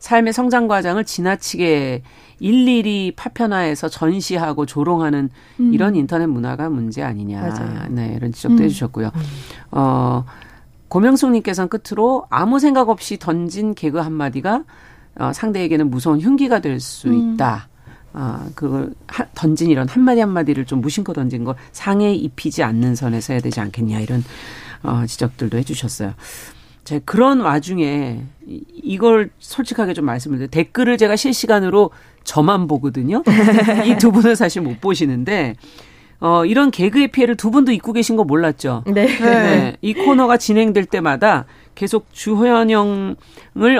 [0.03, 2.03] 삶의 성장 과정을 지나치게
[2.41, 5.73] 일일이 파편화해서 전시하고 조롱하는 음.
[5.73, 7.41] 이런 인터넷 문화가 문제 아니냐.
[7.41, 7.87] 맞아요.
[7.88, 8.65] 네, 이런 지적도 음.
[8.65, 9.12] 해주셨고요.
[9.15, 9.23] 음.
[9.71, 10.25] 어,
[10.88, 14.65] 고명숙님께서는 끝으로 아무 생각 없이 던진 개그 한마디가
[15.21, 17.35] 어, 상대에게는 무서운 흉기가 될수 음.
[17.35, 17.69] 있다.
[18.12, 23.35] 아, 그걸 하, 던진 이런 한마디 한마디를 좀 무심코 던진 걸 상에 입히지 않는 선에서
[23.35, 24.25] 해야 되지 않겠냐 이런
[24.83, 26.12] 어, 지적들도 해주셨어요.
[26.93, 30.51] 제 그런 와중에 이걸 솔직하게 좀 말씀을 드려요.
[30.51, 31.89] 댓글을 제가 실시간으로
[32.23, 33.23] 저만 보거든요.
[33.87, 35.55] 이 두 분은 사실 못 보시는데
[36.21, 38.85] 어, 이런 개그의 피해를 두 분도 입고 계신 거 몰랐죠.
[38.89, 39.07] 네.
[39.07, 39.77] 네.
[39.81, 43.17] 이 코너가 진행될 때마다 계속 주호연영을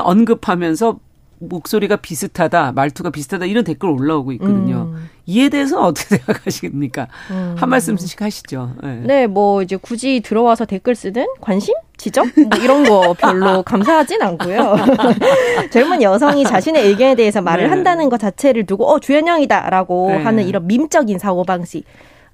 [0.01, 0.99] 언급하면서
[1.39, 4.93] 목소리가 비슷하다, 말투가 비슷하다 이런 댓글 올라오고 있거든요.
[4.95, 5.09] 음.
[5.27, 7.09] 이에 대해서 어떻게 생각하십니까?
[7.31, 7.57] 음.
[7.59, 8.75] 한 말씀씩 하시죠.
[8.83, 9.01] 네.
[9.05, 14.77] 네, 뭐 이제 굳이 들어와서 댓글 쓰든 관심, 지적 뭐 이런 거 별로 감사하진 않고요.
[15.71, 17.71] 젊은 여성이 자신의 의견에 대해서 말을 네.
[17.71, 20.23] 한다는 것 자체를 두고 어 주연영이다라고 네.
[20.23, 21.85] 하는 이런 밈적인 사고 방식.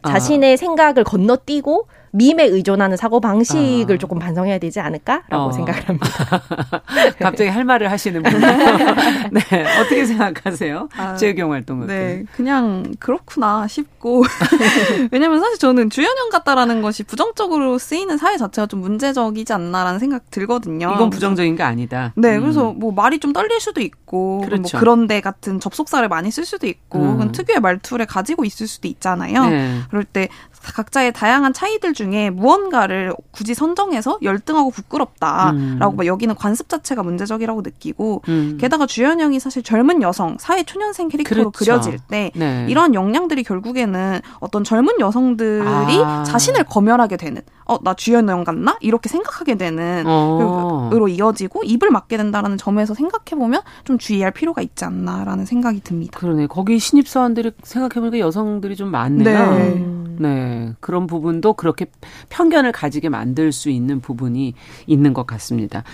[0.07, 0.57] 자신의 아.
[0.57, 3.99] 생각을 건너뛰고 밈에 의존하는 사고 방식을 아.
[3.99, 5.53] 조금 반성해야 되지 않을까라고 어.
[5.53, 6.09] 생각을 합니다.
[7.21, 8.41] 갑자기 할 말을 하시는 분.
[8.41, 9.41] 네,
[9.81, 10.89] 어떻게 생각하세요?
[10.97, 14.25] 아, 재경 활동 네, 그냥 그렇구나 싶고
[15.11, 20.93] 왜냐면 사실 저는 주연형 같다라는 것이 부정적으로 쓰이는 사회 자체가 좀 문제적이지 않나라는 생각 들거든요.
[20.95, 22.13] 이건 부정적인 게 아니다.
[22.17, 22.43] 네, 음.
[22.43, 24.77] 그래서 뭐 말이 좀 떨릴 수도 있고 뭐 그렇죠.
[24.77, 27.33] 뭐 그런데 같은 접속사를 많이 쓸 수도 있고 음.
[27.33, 29.47] 특유의 말투를 가지고 있을 수도 있잖아요.
[29.49, 29.81] 네.
[29.91, 30.29] 그럴 때
[30.63, 36.07] 각자의 다양한 차이들 중에 무언가를 굳이 선정해서 열등하고 부끄럽다라고 음.
[36.07, 38.59] 여기는 관습 자체가 문제적이라고 느끼고 음.
[38.61, 41.59] 게다가 주연형이 사실 젊은 여성 사회 초년생 캐릭터로 그렇죠.
[41.59, 42.67] 그려질 때 네.
[42.69, 46.25] 이러한 역량들이 결국에는 어떤 젊은 여성들이 아.
[46.25, 50.91] 자신을 검열하게 되는 어 나 주연형 같나 이렇게 생각하게 되는 어.
[50.93, 56.19] 으로 이어지고 입을 맞게 된다라는 점에서 생각해 보면 좀 주의할 필요가 있지 않나라는 생각이 듭니다.
[56.19, 59.53] 그러네 거기 신입 사원들이 생각해 보니까 여성들이 좀 많네요.
[59.53, 59.99] 네.
[60.19, 60.73] 네.
[60.81, 61.87] 그런 부분도 그렇게
[62.31, 64.55] 편견을 가지게 만들 수 있는 부분이
[64.87, 65.85] 있는 것 같습니다.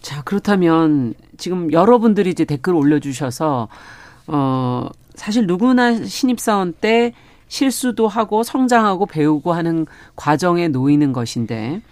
[0.00, 3.68] 자, 그렇다면 지금 여러분들이 이제 댓글 올려 주셔서,
[4.26, 7.12] 어, 사실 누구나 신입사원 때
[7.48, 11.82] 실수도 하고 성장하고 배우고 하는 과정에 놓이는 것인데,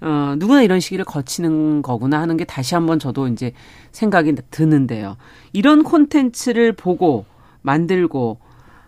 [0.00, 3.52] 어, 누구나 이런 시기를 거치는 거구나 하는 게 다시 한번 저도 이제
[3.92, 5.16] 생각이 드는데요.
[5.52, 7.24] 이런 콘텐츠를 보고
[7.62, 8.38] 만들고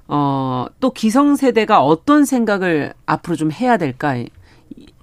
[0.09, 4.17] 어, 또 기성세대가 어떤 생각을 앞으로 좀 해야 될까?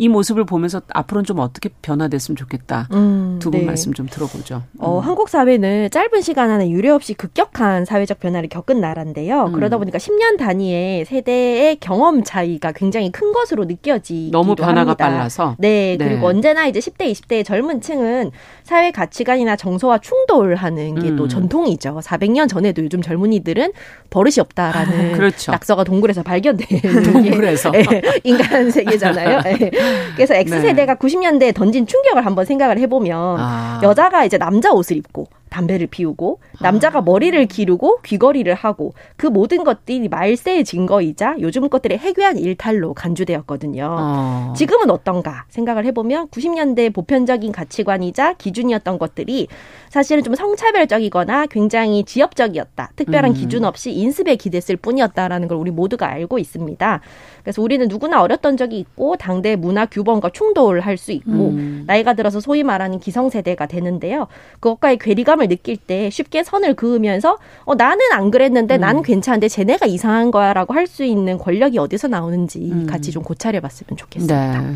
[0.04, 2.90] 이 모습을 보면서 앞으로는 좀 어떻게 변화됐으면 좋겠다.
[2.92, 3.66] 음, 두분 네.
[3.66, 4.64] 말씀 좀 들어보죠.
[4.78, 5.02] 어, 음.
[5.02, 9.46] 한국 사회는 짧은 시간 안에 유례 없이 급격한 사회적 변화를 겪은 나라인데요.
[9.46, 9.54] 음.
[9.54, 15.08] 그러다 보니까 10년 단위의 세대의 경험 차이가 굉장히 큰 것으로 느껴지 너무 변화가 합니다.
[15.08, 15.56] 빨라서.
[15.58, 18.32] 네, 네, 그리고 언제나 이제 10대, 20대의 젊은 층은
[18.64, 21.30] 사회 가치관이나 정서와 충돌하는 게또 음.
[21.30, 22.02] 전통이죠.
[22.04, 23.72] 400년 전에도 요즘 젊은이들은
[24.10, 25.54] 버릇이 없다라는 그렇죠.
[25.54, 27.86] 낙서가 동굴에서 발견되는 동굴에서 네,
[28.26, 29.40] 인간 세계잖아요.
[29.44, 29.72] 네.
[30.16, 31.00] 그래서 X세대가 네.
[31.00, 33.80] 90년대에 던진 충격을 한번 생각을 해보면 아.
[33.84, 37.02] 여자가 이제 남자 옷을 입고 담배를 피우고 남자가 아.
[37.02, 43.96] 머리를 기르고 귀걸이를 하고 그 모든 것들이 말세의 증거이자 요즘 것들의 해괴한 일탈로 간주되었거든요.
[44.00, 44.54] 어.
[44.58, 49.48] 지금은 어떤가 생각을 해보면 90년대 보편적인 가치관이자 기준이었던 것들이
[49.90, 52.92] 사실은 좀 성차별적이거나 굉장히 지역적이었다.
[52.96, 53.36] 특별한 음.
[53.36, 57.02] 기준 없이 인습에 기댔을 뿐이었다라는 걸 우리 모두가 알고 있습니다.
[57.44, 61.84] 그래서 우리는 누구나 어렸던 적이 있고 당대 문화 규범과 충돌할 수 있고 음.
[61.86, 64.28] 나이가 들어서 소위 말하는 기성세대가 되는데요.
[64.60, 68.82] 그것과의 괴리감을 느낄 때 쉽게 선을 그으면서 어, 나는 안 그랬는데 음.
[68.82, 72.86] 나는 괜찮은데 쟤네가 이상한 거야라고 할 수 있는 권력이 어디서 나오는지 음.
[72.86, 74.62] 같이 좀 고찰해 봤으면 좋겠습니다.
[74.62, 74.68] 네.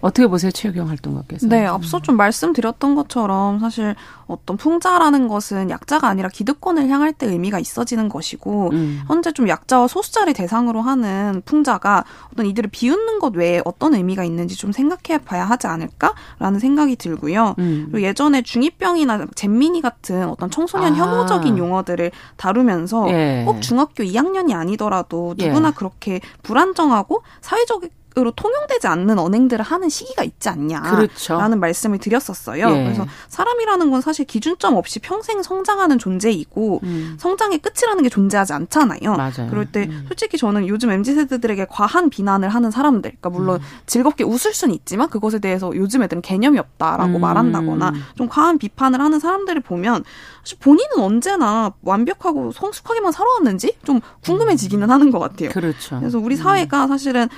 [0.00, 1.46] 어떻게 보세요, 최유경 활동가께서?
[1.48, 3.94] 네, 앞서 좀 말씀드렸던 것처럼 사실
[4.26, 9.02] 어떤 풍자라는 것은 약자가 아니라 기득권을 향할 때 의미가 있어지는 것이고 음.
[9.06, 14.56] 현재 좀 약자와 소수자를 대상으로 하는 풍자가 어떤 이들을 비웃는 것 외에 어떤 의미가 있는지
[14.56, 17.54] 좀 생각해 봐야 하지 않을까라는 생각이 들고요.
[17.58, 17.88] 음.
[17.90, 20.96] 그리고 예전에 중이병이나 잼민이 같은 어떤 청소년 아.
[20.96, 23.44] 혐오적인 용어들을 다루면서 예.
[23.46, 25.72] 꼭 중학교 2학년이 아니더라도 누구나 예.
[25.72, 27.82] 그렇게 불안정하고 사회적
[28.18, 31.38] 으로 통용되지 않는 언행들을 하는 시기가 있지 않냐라는 그렇죠.
[31.38, 32.66] 말씀을 드렸었어요.
[32.66, 32.84] 예.
[32.84, 37.16] 그래서 사람이라는 건 사실 기준점 없이 평생 성장하는 존재이고 음.
[37.20, 39.16] 성장의 끝이라는 게 존재하지 않잖아요.
[39.16, 39.50] 맞아요.
[39.50, 40.06] 그럴 때 음.
[40.08, 43.66] 솔직히 저는 요즘 mz 세대들에게 과한 비난을 하는 사람들, 그러니까 물론 음.
[43.84, 47.20] 즐겁게 웃을 수는 있지만 그것에 대해서 요즘 애들은 개념이 없다라고 음.
[47.20, 50.04] 말한다거나 좀 과한 비판을 하는 사람들을 보면
[50.42, 55.50] 사실 본인은 언제나 완벽하고 성숙하게만 살아왔는지 좀 궁금해지기는 하는 것 같아요.
[55.50, 55.98] 그렇죠.
[55.98, 57.28] 그래서 우리 사회가 사실은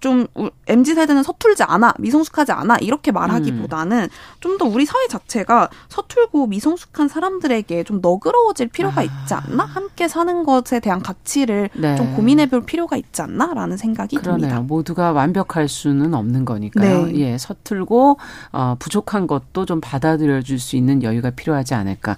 [0.00, 0.23] 좀
[0.66, 4.08] mz 세대는 서툴지 않아, 미성숙하지 않아 이렇게 말하기보다는 음.
[4.40, 9.04] 좀더 우리 사회 자체가 서툴고 미성숙한 사람들에게 좀 너그러워질 필요가 아.
[9.04, 9.64] 있지 않나?
[9.64, 11.96] 함께 사는 것에 대한 가치를 네.
[11.96, 14.38] 좀 고민해볼 필요가 있지 않나라는 생각이 그러네요.
[14.38, 14.60] 듭니다.
[14.60, 17.06] 모두가 완벽할 수는 없는 거니까요.
[17.06, 17.14] 네.
[17.16, 18.18] 예, 서툴고
[18.52, 22.16] 어, 부족한 것도 좀 받아들여줄 수 있는 여유가 필요하지 않을까.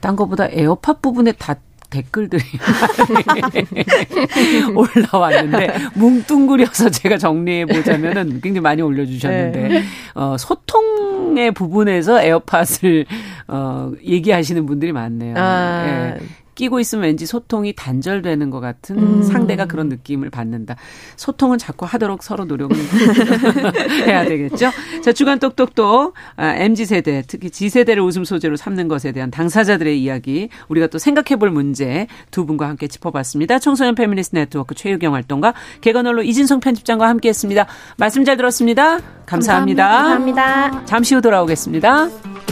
[0.00, 1.54] 딴 것보다 에어팟 부분에 다
[1.92, 2.42] 댓글들이
[4.74, 9.84] 올라왔는데 뭉뚱그려서 제가 정리해 보자면은 굉장히 많이 올려주셨는데 네.
[10.14, 13.06] 어, 소통의 부분에서 에어팟을
[13.48, 15.34] 어, 얘기하시는 분들이 많네요.
[15.36, 16.14] 아.
[16.18, 16.42] 예.
[16.54, 19.22] 끼고 있으면 왠지 소통이 단절되는 것 같은 음.
[19.22, 20.76] 상대가 그런 느낌을 받는다.
[21.16, 22.76] 소통은 자꾸 하도록 서로 노력을
[24.06, 24.70] 해야 되겠죠.
[25.02, 30.00] 자, 주간 똑똑똑 아, MZ 세대, 특히 Z 세대를 웃음 소재로 삼는 것에 대한 당사자들의
[30.00, 33.58] 이야기, 우리가 또 생각해볼 문제 두 분과 함께 짚어봤습니다.
[33.58, 37.66] 청소년 페미니스트 네트워크 최유경 활동가 개건홀로 이진성 편집장과 함께했습니다.
[37.96, 38.98] 말씀 잘 들었습니다.
[39.26, 39.88] 감사합니다.
[39.88, 40.42] 감사합니다.
[40.42, 40.84] 감사합니다.
[40.86, 42.51] 잠시 후 돌아오겠습니다.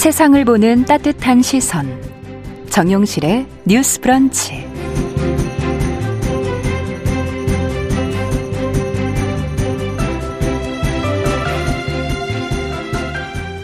[0.00, 1.86] 세상을 보는 따뜻한 시선.
[2.70, 4.66] 정용실의 뉴스 브런치.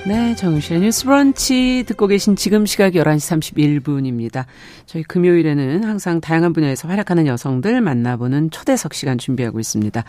[0.07, 4.45] 네, 정유실의 뉴스 브런치 듣고 계신 지금 시각 11시 31분입니다.
[4.85, 10.05] 저희 금요일에는 항상 다양한 분야에서 활약하는 여성들 만나보는 초대석 시간 준비하고 있습니다.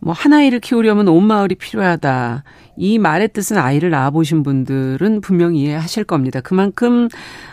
[0.00, 2.44] 뭐, 한 아이를 키우려면 온 마을이 필요하다.
[2.76, 6.40] 이 말의 뜻은 아이를 낳아보신 분들은 분명히 이해하실 겁니다.
[6.40, 7.08] 그만큼,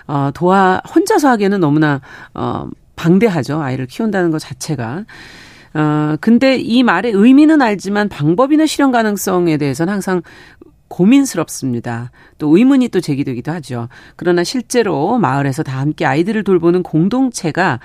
[0.07, 2.01] 어, 도와, 혼자서 하기에는 너무나,
[2.33, 3.61] 어, 방대하죠.
[3.61, 5.05] 아이를 키운다는 것 자체가.
[5.73, 10.21] 어, 근데 이 말의 의미는 알지만 방법이나 실현 가능성에 대해서는 항상
[10.87, 12.11] 고민스럽습니다.
[12.37, 13.89] 또 의문이 또 제기되기도 하죠.
[14.15, 17.79] 그러나 실제로 마을에서 다 함께 아이들을 돌보는 공동체가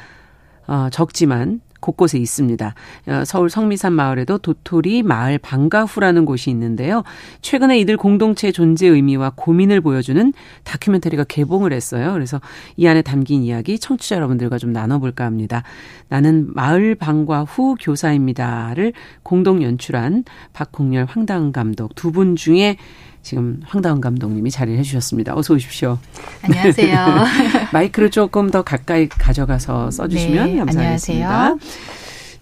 [0.69, 2.75] 어, 적지만 곳곳에 있습니다.
[3.09, 7.03] 어, 서울 성미산 마을에도 도토리 마을 방가후라는 곳이 있는데요.
[7.41, 10.33] 최근에 이들 공동체 존재 의미와 고민을 보여주는
[10.65, 12.13] 다큐멘터리가 개봉을 했어요.
[12.13, 12.41] 그래서
[12.77, 15.63] 이 안에 담긴 이야기 청취자 여러분들과 좀 나눠볼까 합니다.
[16.09, 22.77] 나는 마을 방과후 교사입니다를 공동 연출한 박홍렬 황당 감독 두 분 중에
[23.23, 25.37] 지금 황다은 감독님이 자리를 해주셨습니다.
[25.37, 25.99] 어서 오십시오.
[26.43, 27.25] 안녕하세요.
[27.73, 31.29] 마이크를 조금 더 가까이 가져가서 써주시면 네, 감사하겠습니다.
[31.29, 31.59] 안녕하세요.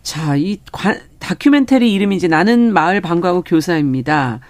[0.02, 0.58] 자, 이
[1.18, 4.40] 다큐멘터리 이름이 이제 나는 마을 방과 후 교사입니다.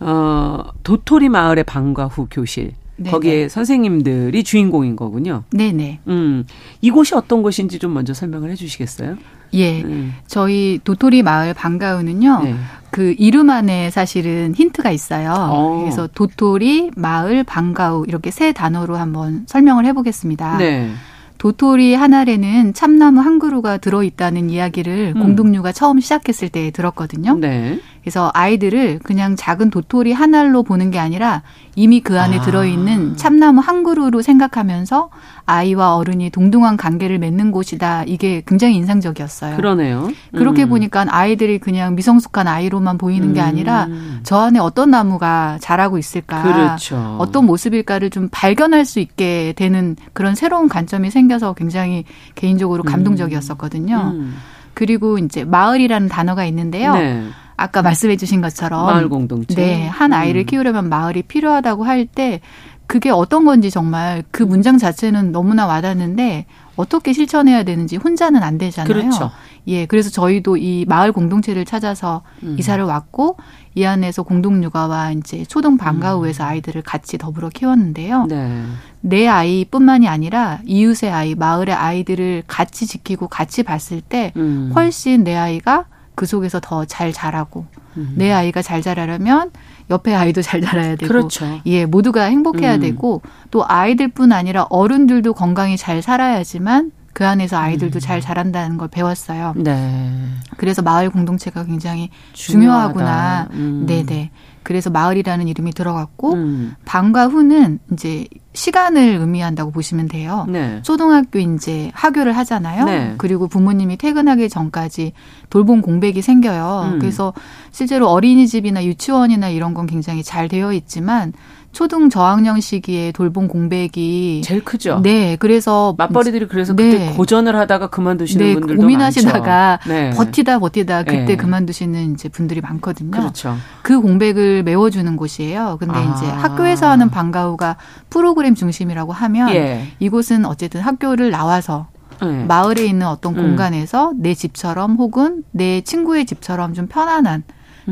[0.00, 2.72] 어, 도토리 마을의 방과 후 교실.
[2.96, 3.10] 네네.
[3.10, 3.48] 거기에 네.
[3.48, 5.44] 선생님들이 주인공인 거군요.
[5.50, 6.00] 네네.
[6.08, 6.44] 음,
[6.80, 9.16] 이곳이 어떤 곳인지 좀 먼저 설명을 해 주시겠어요?
[9.54, 9.82] 예.
[9.82, 10.14] 음.
[10.26, 12.40] 저희 도토리 마을 방과후는요.
[12.44, 12.54] 네.
[12.90, 15.32] 그 이름 안에 사실은 힌트가 있어요.
[15.32, 15.80] 어.
[15.80, 20.58] 그래서 도토리, 마을, 방과후 이렇게 세 단어로 한번 설명을 해보겠습니다.
[20.58, 20.90] 네.
[21.38, 25.20] 도토리 한 알에는 참나무 한 그루가 들어있다는 이야기를 음.
[25.20, 27.36] 공동류가 처음 시작했을 때 들었거든요.
[27.36, 27.78] 네.
[28.06, 31.42] 그래서 아이들을 그냥 작은 도토리 한 알로 보는 게 아니라
[31.74, 32.40] 이미 그 안에 아.
[32.40, 35.10] 들어있는 참나무 한 그루로 생각하면서
[35.44, 38.04] 아이와 어른이 동등한 관계를 맺는 곳이다.
[38.04, 39.56] 이게 굉장히 인상적이었어요.
[39.56, 40.08] 그러네요.
[40.30, 40.68] 그렇게 음.
[40.68, 44.20] 보니까 아이들이 그냥 미성숙한 아이로만 보이는 게 아니라 음.
[44.22, 47.16] 저 안에 어떤 나무가 자라고 있을까, 그렇죠.
[47.18, 52.04] 어떤 모습일까를 좀 발견할 수 있게 되는 그런 새로운 관점이 생겨서 굉장히
[52.36, 52.86] 개인적으로 음.
[52.86, 54.12] 감동적이었었거든요.
[54.14, 54.36] 음.
[54.74, 56.94] 그리고 이제 마을이라는 단어가 있는데요.
[56.94, 57.24] 네.
[57.56, 59.54] 아까 말씀해 주신 것처럼 마을 공동체.
[59.54, 60.46] 네, 한 아이를 음.
[60.46, 62.40] 키우려면 마을이 필요하다고 할 때
[62.86, 68.92] 그게 어떤 건지 정말 그 문장 자체는 너무나 와닿는데 어떻게 실천해야 되는지 혼자는 안 되잖아요.
[68.92, 69.30] 그렇죠.
[69.66, 72.54] 예, 그래서 저희도 이 마을 공동체를 찾아서 음.
[72.58, 73.38] 이사를 왔고
[73.74, 76.48] 이 안에서 공동 육아와 이제 초등 방과후에서 음.
[76.48, 78.26] 아이들을 같이 더불어 키웠는데요.
[78.26, 78.62] 네.
[79.00, 84.70] 내 아이뿐만이 아니라 이웃의 아이, 마을의 아이들을 같이 지키고 같이 봤을 때 음.
[84.76, 85.86] 훨씬 내 아이가
[86.16, 88.14] 그 속에서 더 잘 자라고 음.
[88.16, 89.52] 내 아이가 잘 자라려면
[89.90, 91.60] 옆에 아이도 잘 자라야 되고 그렇죠.
[91.66, 92.80] 예 모두가 행복해야 음.
[92.80, 98.00] 되고 또 아이들뿐 아니라 어른들도 건강히 잘 살아야지만 그 안에서 아이들도 음.
[98.00, 99.54] 잘 자란다는 걸 배웠어요.
[99.56, 100.26] 네.
[100.58, 103.48] 그래서 마을 공동체가 굉장히 중요하구나.
[103.52, 103.84] 음.
[103.86, 104.30] 네네.
[104.66, 106.74] 그래서 마을이라는 이름이 들어갔고 음.
[106.84, 110.44] 방과 후는 이제 시간을 의미한다고 보시면 돼요.
[110.48, 110.80] 네.
[110.82, 112.84] 초등학교 이제 하교를 하잖아요.
[112.84, 113.14] 네.
[113.16, 115.12] 그리고 부모님이 퇴근하기 전까지
[115.50, 116.94] 돌봄 공백이 생겨요.
[116.94, 116.98] 음.
[116.98, 117.32] 그래서
[117.70, 121.32] 실제로 어린이집이나 유치원이나 이런 건 굉장히 잘 되어 있지만
[121.76, 125.00] 초등 저학년 시기에 돌봄 공백이 제일 크죠.
[125.02, 126.90] 네, 그래서 맞벌이들이 그래서 네.
[126.90, 130.08] 그때 고전을 하다가 그만두시는 네, 분들도 고민하시다가 네.
[130.12, 131.36] 버티다 버티다 그때 네.
[131.36, 133.10] 그만두시는 이제 분들이 많거든요.
[133.10, 133.56] 그렇죠.
[133.82, 135.76] 그 공백을 메워주는 곳이에요.
[135.78, 136.14] 근데 아.
[136.16, 137.76] 이제 학교에서 하는 방과후가
[138.08, 139.86] 프로그램 중심이라고 하면 예.
[139.98, 141.88] 이곳은 어쨌든 학교를 나와서
[142.22, 142.44] 네.
[142.44, 143.48] 마을에 있는 어떤 음.
[143.48, 147.42] 공간에서 내 집처럼 혹은 내 친구의 집처럼 좀 편안한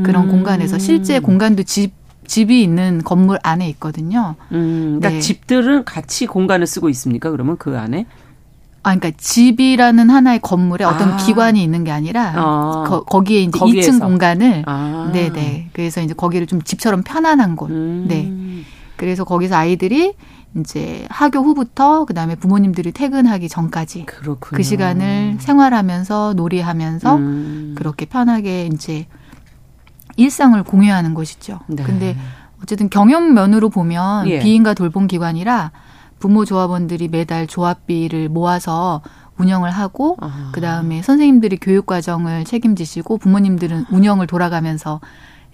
[0.01, 0.29] 그런 음.
[0.29, 1.93] 공간에서 실제 공간도 집
[2.25, 4.35] 집이 있는 건물 안에 있거든요.
[4.51, 5.19] 음, 그러니까 네.
[5.19, 7.31] 집들은 같이 공간을 쓰고 있습니까?
[7.31, 8.05] 그러면 그 안에?
[8.83, 11.17] 아, 그러니까 집이라는 하나의 건물에 어떤 아.
[11.17, 12.83] 기관이 있는 게 아니라 아.
[12.87, 13.91] 거, 기에 이제 거기에서.
[13.91, 15.09] 2층 공간을 아.
[15.11, 15.69] 네, 네.
[15.73, 17.71] 그래서 이제 거기를 좀 집처럼 편안한 곳.
[17.71, 18.05] 음.
[18.07, 18.31] 네.
[18.95, 20.13] 그래서 거기서 아이들이
[20.57, 24.55] 이제 하교 후부터 그다음에 부모님들이 퇴근하기 전까지 그렇군요.
[24.55, 27.75] 그 시간을 생활하면서 놀이하면서 음.
[27.75, 29.07] 그렇게 편하게 이제
[30.15, 31.59] 일상을 공유하는 곳이죠.
[31.67, 31.83] 네.
[31.83, 32.15] 근데
[32.61, 34.39] 어쨌든 경영 면으로 보면 예.
[34.39, 35.71] 비인가 돌봄 기관이라
[36.19, 39.01] 부모 조합원들이 매달 조합비를 모아서
[39.37, 40.49] 운영을 하고 아.
[40.53, 45.01] 그다음에 선생님들이 교육 과정을 책임지시고 부모님들은 운영을 돌아가면서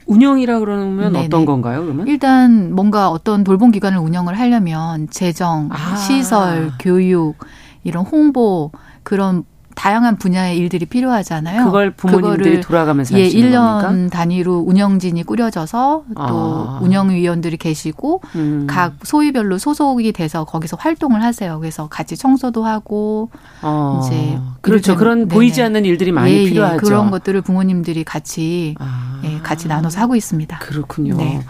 [0.05, 1.25] 운영이라 그러면 네네.
[1.25, 1.83] 어떤 건가요?
[1.83, 5.95] 그러면 일단 뭔가 어떤 돌봄 기관을 운영을 하려면 재정, 아.
[5.95, 7.35] 시설, 교육
[7.83, 8.71] 이런 홍보
[9.03, 9.43] 그런
[9.81, 11.65] 다양한 분야의 일들이 필요하잖아요.
[11.65, 14.15] 그걸 부모님들이 돌아가면서 예, 1년 겁니까?
[14.15, 16.79] 단위로 운영진이 꾸려져서 또 아.
[16.83, 18.67] 운영위원들이 계시고 음.
[18.69, 21.59] 각 소위별로 소속이 돼서 거기서 활동을 하세요.
[21.59, 24.03] 그래서 같이 청소도 하고 아.
[24.03, 24.95] 이제 그렇죠.
[24.95, 25.33] 그런 네네.
[25.33, 26.49] 보이지 않는 일들이 많이 예, 예.
[26.49, 26.75] 필요하죠.
[26.75, 29.19] 예, 그런 것들을 부모님들이 같이 아.
[29.23, 30.59] 예, 같이 나눠서 하고 있습니다.
[30.59, 31.17] 그렇군요.
[31.17, 31.41] 네.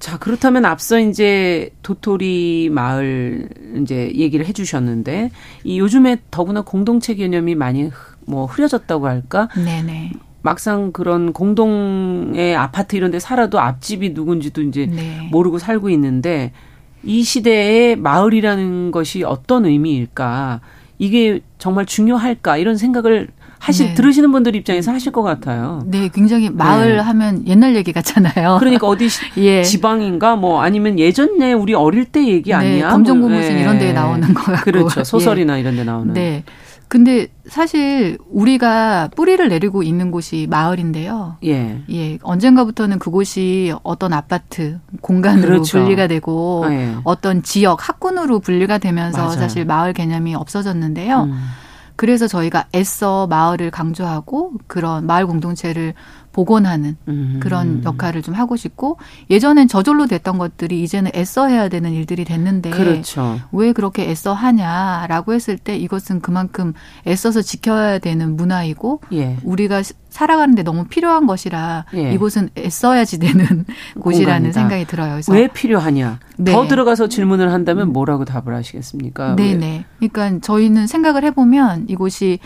[0.00, 3.50] 자, 그렇다면 앞서 이제 도토리 마을
[3.82, 5.30] 이제 얘기를 해 주셨는데
[5.62, 7.90] 이 요즘에 더구나 공동체 개념이 많이
[8.26, 9.48] 뭐 흐려졌다고 할까?
[9.54, 10.12] 네네.
[10.42, 15.28] 막상 그런 공동의 아파트 이런 데 살아도 앞집이 누군지도 이제 네.
[15.30, 16.52] 모르고 살고 있는데
[17.02, 20.62] 이 시대에 마을이라는 것이 어떤 의미일까?
[20.98, 22.56] 이게 정말 중요할까?
[22.56, 23.28] 이런 생각을
[23.60, 23.94] 하실 네.
[23.94, 25.82] 들으시는 분들 입장에서 하실 것 같아요.
[25.86, 26.98] 네, 굉장히 마을 네.
[26.98, 28.56] 하면 옛날 얘기 같잖아요.
[28.58, 29.62] 그러니까 어디 예.
[29.62, 32.86] 지방인가 뭐 아니면 예전에 우리 어릴 때 얘기 네, 아니야?
[32.86, 33.60] 네, 검정고무신 네.
[33.60, 34.64] 이런 데에 나오는 거 같고.
[34.64, 35.04] 그렇죠.
[35.04, 35.60] 소설이나 예.
[35.60, 36.14] 이런 데 나오는.
[36.14, 36.42] 네.
[36.88, 41.36] 근데 사실 우리가 뿌리를 내리고 있는 곳이 마을인데요.
[41.44, 41.82] 예.
[41.90, 42.18] 예.
[42.22, 45.78] 언젠가부터는 그곳이 어떤 아파트 공간으로 그렇죠.
[45.78, 46.94] 분리가 되고 아, 예.
[47.04, 49.32] 어떤 지역 학군으로 분리가 되면서 맞아요.
[49.32, 51.24] 사실 마을 개념이 없어졌는데요.
[51.24, 51.38] 음.
[52.00, 55.92] 그래서 저희가 애써 마을을 강조하고 그런 마을 공동체를
[56.32, 57.40] 복원하는 음.
[57.40, 58.98] 그런 역할을 좀 하고 싶고
[59.30, 63.40] 예전엔 저절로 됐던 것들이 이제는 애써 해야 되는 일들이 됐는데 그렇죠.
[63.52, 66.72] 왜 그렇게 애써 하냐라고 했을 때 이것은 그만큼
[67.06, 69.36] 애써서 지켜야 되는 문화이고 예.
[69.42, 72.12] 우리가 살아가는데 너무 필요한 것이라 예.
[72.12, 73.64] 이곳은 애써야지 되는
[74.00, 75.12] 곳이라는 생각이 들어요.
[75.12, 76.18] 그래서 왜 필요하냐?
[76.36, 76.52] 네.
[76.52, 79.36] 더 들어가서 질문을 한다면 뭐라고 답을 하시겠습니까?
[79.36, 79.84] 네네.
[79.98, 82.38] 그러니까 저희는 생각을 해보면 이곳이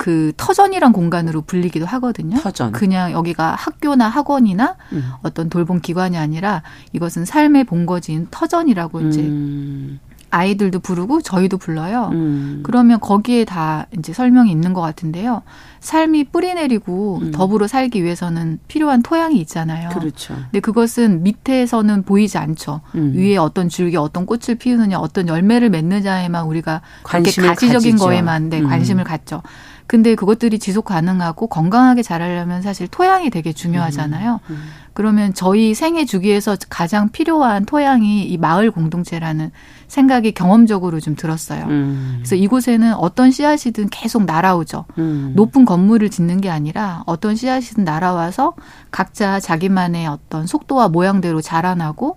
[0.00, 2.38] 그 터전이란 공간으로 불리기도 하거든요.
[2.38, 2.72] 터전.
[2.72, 5.10] 그냥 여기가 학교나 학원이나 음.
[5.22, 6.62] 어떤 돌봄 기관이 아니라
[6.94, 10.00] 이것은 삶의 본거지인 터전이라고 이제 음.
[10.30, 12.08] 아이들도 부르고 저희도 불러요.
[12.12, 12.60] 음.
[12.62, 15.42] 그러면 거기에 다 이제 설명이 있는 것 같은데요.
[15.80, 17.30] 삶이 뿌리 내리고 음.
[17.30, 19.90] 더불어 살기 위해서는 필요한 토양이 있잖아요.
[19.90, 20.34] 그렇죠.
[20.34, 22.80] 근데 그것은 밑에서는 보이지 않죠.
[22.94, 23.12] 음.
[23.16, 27.98] 위에 어떤 줄기 어떤 꽃을 피우느냐 어떤 열매를 맺느냐에만 우리가 관심을 가시적인 가지죠.
[27.98, 28.68] 거에만 네, 음.
[28.68, 29.42] 관심을 갖죠.
[29.90, 34.38] 근데 그것들이 지속 가능하고 건강하게 자라려면 사실 토양이 되게 중요하잖아요.
[34.48, 34.62] 음, 음.
[34.92, 39.50] 그러면 저희 생애 주기에서 가장 필요한 토양이 이 마을 공동체라는
[39.88, 41.64] 생각이 경험적으로 좀 들었어요.
[41.64, 42.18] 음.
[42.18, 44.84] 그래서 이곳에는 어떤 씨앗이든 계속 날아오죠.
[44.98, 45.32] 음.
[45.34, 48.54] 높은 건물을 짓는 게 아니라 어떤 씨앗이든 날아와서
[48.92, 52.16] 각자 자기만의 어떤 속도와 모양대로 자라나고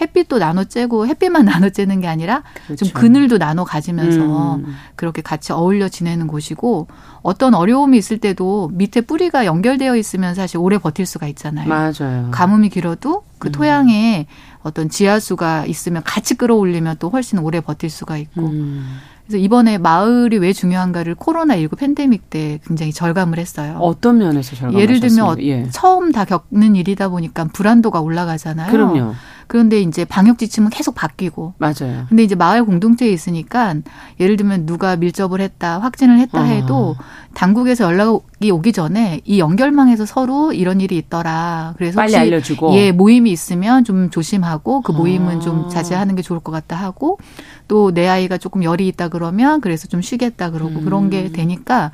[0.00, 2.86] 햇빛도 나눠 쬐고 햇빛만 나눠 쬐는 게 아니라 그렇죠.
[2.86, 4.74] 좀 그늘도 나눠 가지면서 음.
[4.96, 6.88] 그렇게 같이 어울려 지내는 곳이고
[7.22, 11.68] 어떤 어려움이 있을 때도 밑에 뿌리가 연결되어 있으면 사실 오래 버틸 수가 있잖아요.
[11.68, 12.28] 맞아요.
[12.30, 13.52] 가뭄이 길어도 그 음.
[13.52, 14.26] 토양에
[14.62, 18.42] 어떤 지하수가 있으면 같이 끌어올리면 또 훨씬 오래 버틸 수가 있고.
[18.42, 18.98] 음.
[19.30, 23.78] 그래서 이번에 마을이 왜 중요한가를 코로나19 팬데믹 때 굉장히 절감을 했어요.
[23.80, 24.82] 어떤 면에서 절감하셨습니까?
[24.82, 25.70] 예를 들면 예.
[25.70, 28.72] 처음 다 겪는 일이다 보니까 불안도가 올라가잖아요.
[28.72, 29.14] 그럼요.
[29.50, 31.54] 그런데 이제 방역 지침은 계속 바뀌고.
[31.58, 32.06] 맞아요.
[32.08, 33.74] 근데 이제 마을 공동체에 있으니까
[34.20, 37.04] 예를 들면 누가 밀접을 했다, 확진을 했다 해도 어.
[37.34, 41.74] 당국에서 연락이 오기 전에 이 연결망에서 서로 이런 일이 있더라.
[41.78, 45.40] 그래서 빨리 알려주고 예 모임이 있으면 좀 조심하고 그 모임은 어.
[45.40, 47.18] 좀 자제하는 게 좋을 것 같다 하고
[47.66, 50.84] 또 내 아이가 조금 열이 있다 그러면 그래서 좀 쉬겠다 그러고 음.
[50.84, 51.90] 그런 게 되니까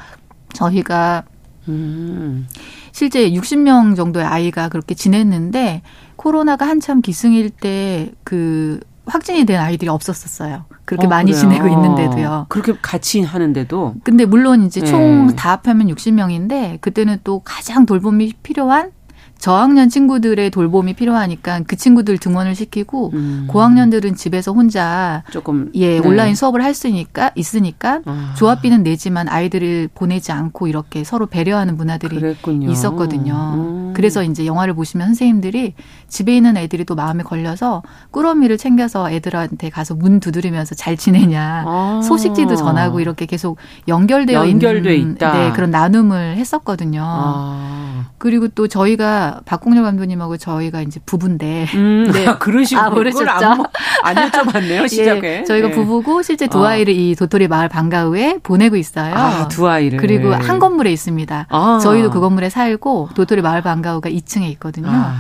[0.53, 1.25] 저희가
[1.69, 2.47] 음.
[2.92, 5.83] 실제 60명 정도의 아이가 그렇게 지냈는데
[6.26, 10.64] 코로나가 한참 기승일 때 그 확진이 된 아이들이 없었었어요.
[10.84, 11.40] 그렇게 어, 많이 그래요?
[11.40, 12.46] 지내고 있는데도요.
[12.48, 13.94] 그렇게 같이 하는데도.
[14.02, 15.48] 근데 물론 이제 총다 네.
[15.48, 18.90] 합하면 60명인데 그때는 또 가장 돌봄이 필요한
[19.38, 23.44] 저학년 친구들의 돌봄이 필요하니까 그 친구들 등원을 시키고 음.
[23.49, 26.09] 고학년들은 집에서 혼자 조금 예 네.
[26.09, 28.35] 온라인 수업을 할 수 있으니까 있으니까 아.
[28.37, 32.70] 조합비는 내지만 아이들을 보내지 않고 이렇게 서로 배려하는 문화들이 그랬군요.
[32.70, 33.33] 있었거든요.
[33.57, 33.92] 음.
[33.96, 35.72] 그래서 이제 영화를 보시면 선생님들이
[36.07, 42.01] 집에 있는 애들이 또 마음에 걸려서 꾸러미를 챙겨서 애들한테 가서 문 두드리면서 잘 지내냐 아.
[42.05, 43.56] 소식지도 전하고 이렇게 계속
[43.88, 45.33] 연결되어 연결돼 있는 있다.
[45.33, 47.02] 네, 그런 나눔을 했었거든요.
[47.04, 48.06] 아.
[48.19, 51.66] 그리고 또 저희가 박공렬 감독님하고 저희가 이제 부부인데.
[51.74, 52.27] 음, 네.
[52.27, 53.29] 아, 그러시고 아, 모르셨죠?
[53.29, 53.64] 안,
[54.02, 55.38] 안 여쭤봤네요, 예, 시작에.
[55.40, 55.74] 예, 저희가 네.
[55.74, 56.70] 부부고 실제 두 아.
[56.70, 59.14] 아이를 이 도토리 마을 방과후에 보내고 있어요.
[59.14, 59.98] 아, 두 아이를.
[59.98, 61.46] 그리고 한 건물에 있습니다.
[61.48, 61.79] 아.
[61.83, 64.88] 저희도 그 건물에 살고 도토리 마을 방과후가 2층에 있거든요.
[64.90, 65.14] 아.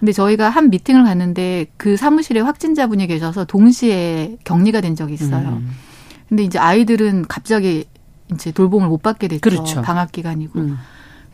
[0.00, 5.48] 근데 저희가 한 미팅을 갔는데 그 사무실에 확진자분이 계셔서 동시에 격리가 된 적이 있어요.
[5.48, 5.70] 음.
[6.28, 7.86] 근데 이제 아이들은 갑자기
[8.32, 9.40] 이제 돌봄을 못 받게 됐죠.
[9.40, 9.82] 그렇죠.
[9.82, 10.58] 방학 기간이고.
[10.58, 10.78] 음.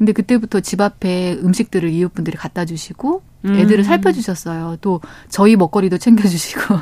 [0.00, 3.84] 근데 그때부터 집 앞에 음식들을 이웃분들이 갖다 주시고 애들을 음.
[3.84, 4.78] 살펴주셨어요.
[4.80, 6.74] 또 저희 먹거리도 챙겨주시고.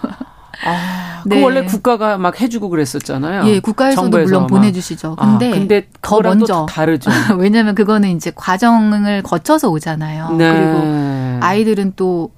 [0.64, 1.38] 아, 네.
[1.38, 3.44] 그 원래 국가가 막 해주고 그랬었잖아요.
[3.48, 4.46] 예, 국가에서도 물론 막.
[4.46, 5.16] 보내주시죠.
[5.16, 7.10] 근데, 아, 근데 더 먼저 다르죠.
[7.38, 10.36] 왜냐하면 그거는 이제 과정을 거쳐서 오잖아요.
[10.36, 10.52] 네.
[10.52, 12.30] 그리고 아이들은 또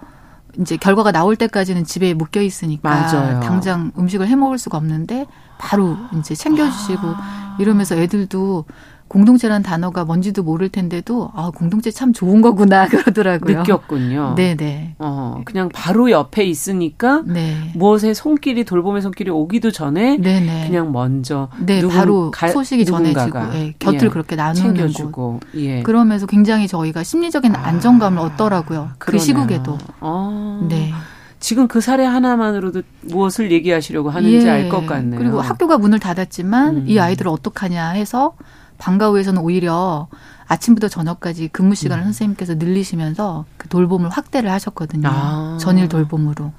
[0.58, 3.40] 이제 결과가 나올 때까지는 집에 묶여 있으니까 맞아요.
[3.40, 5.26] 당장 음식을 해 먹을 수가 없는데
[5.58, 7.56] 바로 이제 챙겨주시고 아.
[7.60, 8.64] 이러면서 애들도
[9.10, 13.58] 공동체라는 단어가 뭔지도 모를 텐데도 아 공동체 참 좋은 거구나 그러더라고요.
[13.58, 14.34] 느꼈군요.
[14.36, 14.94] 네네.
[15.00, 17.72] 어 그냥 바로 옆에 있으니까 네.
[17.74, 20.68] 무엇에 손길이 돌봄의 손길이 오기도 전에 네네.
[20.68, 25.82] 그냥 먼저 네 누군, 바로 가, 소식이 전해지고 예, 곁을 예, 그렇게 나누는 챙겨주고 예.
[25.82, 28.90] 그러면서 굉장히 저희가 심리적인 아, 안정감을 얻더라고요.
[28.98, 29.18] 그 그러네요.
[29.18, 29.78] 그 시국에도.
[29.98, 30.64] 어.
[30.70, 30.92] 네.
[31.40, 34.50] 지금 그 사례 하나만으로도 무엇을 얘기하시려고 하는지 예.
[34.50, 35.18] 알것 같네요.
[35.18, 36.84] 그리고 학교가 문을 닫았지만 음.
[36.86, 38.34] 이 아이들을 어떡하냐 해서
[38.80, 40.08] 방과 후에서는 오히려
[40.48, 42.04] 아침부터 저녁까지 근무 시간을 음.
[42.06, 45.08] 선생님께서 늘리시면서 그 돌봄을 확대를 하셨거든요.
[45.08, 45.58] 아.
[45.60, 46.52] 전일 돌봄으로.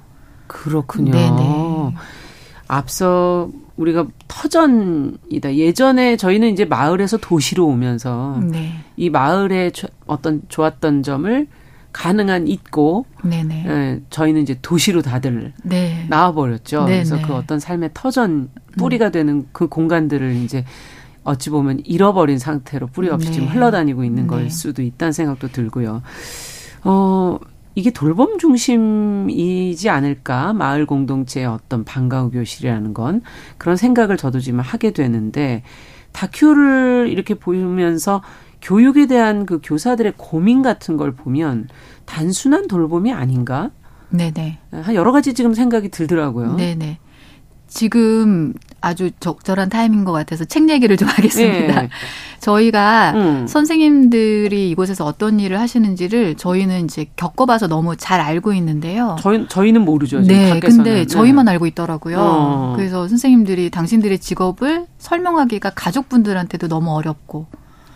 [0.46, 1.10] 그렇군요.
[1.10, 1.94] 네네.
[2.68, 5.56] 앞서 우리가 터전이다.
[5.56, 8.72] 예전에 저희는 이제 마을에서 도시로 오면서 네.
[8.96, 9.72] 이 마을의
[10.06, 11.46] 어떤 좋았던 점을
[11.92, 13.64] 가능한 잊고 네네.
[13.66, 16.06] 예, 저희는 이제 도시로 다들 네.
[16.08, 16.84] 나와버렸죠.
[16.84, 17.04] 네네.
[17.04, 18.48] 그래서 그 어떤 삶의 터전
[18.78, 19.12] 뿌리가 음.
[19.12, 20.64] 되는 그 공간들을 이제
[21.24, 23.32] 어찌 보면 잃어버린 상태로 뿌리 없이 네.
[23.34, 24.48] 지금 흘러다니고 있는 걸 네.
[24.48, 26.02] 수도 있다는 생각도 들고요.
[26.84, 27.38] 어,
[27.74, 30.52] 이게 돌봄 중심이지 않을까?
[30.52, 33.22] 마을 공동체의 어떤 방과후 교실이라는 건
[33.56, 35.62] 그런 생각을 저도 지금 하게 되는데
[36.12, 38.22] 다큐를 이렇게 보면서
[38.60, 41.68] 교육에 대한 그 교사들의 고민 같은 걸 보면
[42.04, 43.70] 단순한 돌봄이 아닌가?
[44.10, 44.58] 네네.
[44.70, 46.56] 한 여러 가지 지금 생각이 들더라고요.
[46.56, 46.98] 네네.
[47.66, 48.52] 지금
[48.82, 51.82] 아주 적절한 타이밍인 것 같아서 책 얘기를 좀 하겠습니다.
[51.82, 51.88] 네.
[52.40, 53.46] 저희가 음.
[53.46, 59.16] 선생님들이 이곳에서 어떤 일을 하시는지를 저희는 이제 겪어봐서 너무 잘 알고 있는데요.
[59.20, 60.20] 저희, 저희는 모르죠.
[60.20, 60.50] 네.
[60.50, 60.84] 밖에서는.
[60.84, 61.06] 근데 네.
[61.06, 62.18] 저희만 알고 있더라고요.
[62.18, 62.72] 어.
[62.76, 67.46] 그래서 선생님들이 당신들의 직업을 설명하기가 가족분들한테도 너무 어렵고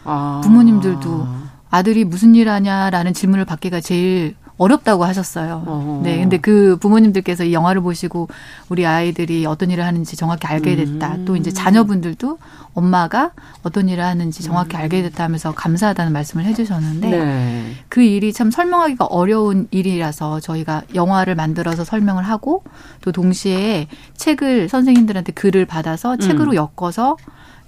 [0.05, 0.41] 아.
[0.45, 1.27] 부모님들도
[1.69, 5.63] 아들이 무슨 일 하냐라는 질문을 받기가 제일 어렵다고 하셨어요.
[5.67, 6.01] 어.
[6.03, 6.19] 네.
[6.19, 8.29] 근데 그 부모님들께서 이 영화를 보시고
[8.69, 11.17] 우리 아이들이 어떤 일을 하는지 정확히 알게 됐다.
[11.17, 11.25] 음.
[11.27, 12.39] 또 이제 자녀분들도
[12.73, 13.33] 엄마가
[13.63, 14.83] 어떤 일을 하는지 정확히 음.
[14.83, 17.73] 알게 됐다 하면서 감사하다는 말씀을 해주셨는데 네.
[17.89, 22.63] 그 일이 참 설명하기가 어려운 일이라서 저희가 영화를 만들어서 설명을 하고
[23.03, 26.21] 또 동시에 책을 선생님들한테 글을 받아서 음.
[26.21, 27.17] 책으로 엮어서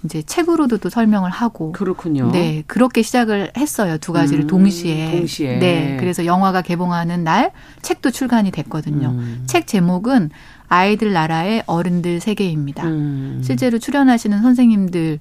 [0.04, 2.30] 이제 책으로도 또 설명을 하고 그렇군요.
[2.30, 5.10] 네 그렇게 시작을 했어요 두 가지를 음, 동시에.
[5.10, 5.58] 동시에.
[5.58, 9.08] 네 그래서 영화가 개봉하는 날 책도 출간이 됐거든요.
[9.08, 9.42] 음.
[9.46, 10.30] 책 제목은
[10.68, 12.84] 아이들 나라의 어른들 세계입니다.
[12.84, 13.40] 음.
[13.42, 15.18] 실제로 출연하시는 선생님들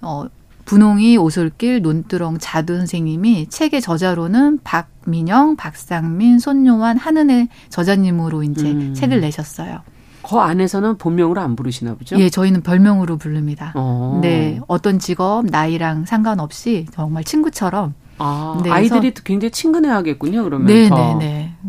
[0.00, 0.26] 어
[0.64, 8.94] 분홍이 오솔길 논두렁 자두 선생님이 책의 저자로는 박민영, 박상민, 손요한, 한은혜 저자님으로 이제 음.
[8.94, 9.80] 책을 내셨어요.
[10.28, 12.18] 그 안에서는 본명으로 안 부르시나 보죠?
[12.18, 13.72] 예, 저희는 별명으로 부릅니다.
[13.74, 14.18] 어.
[14.20, 17.94] 네, 어떤 직업, 나이랑 상관없이 정말 친구처럼.
[18.18, 20.42] 아, 네, 아이들이 굉장히 친근해하겠군요.
[20.42, 21.14] 그러면 네, 네,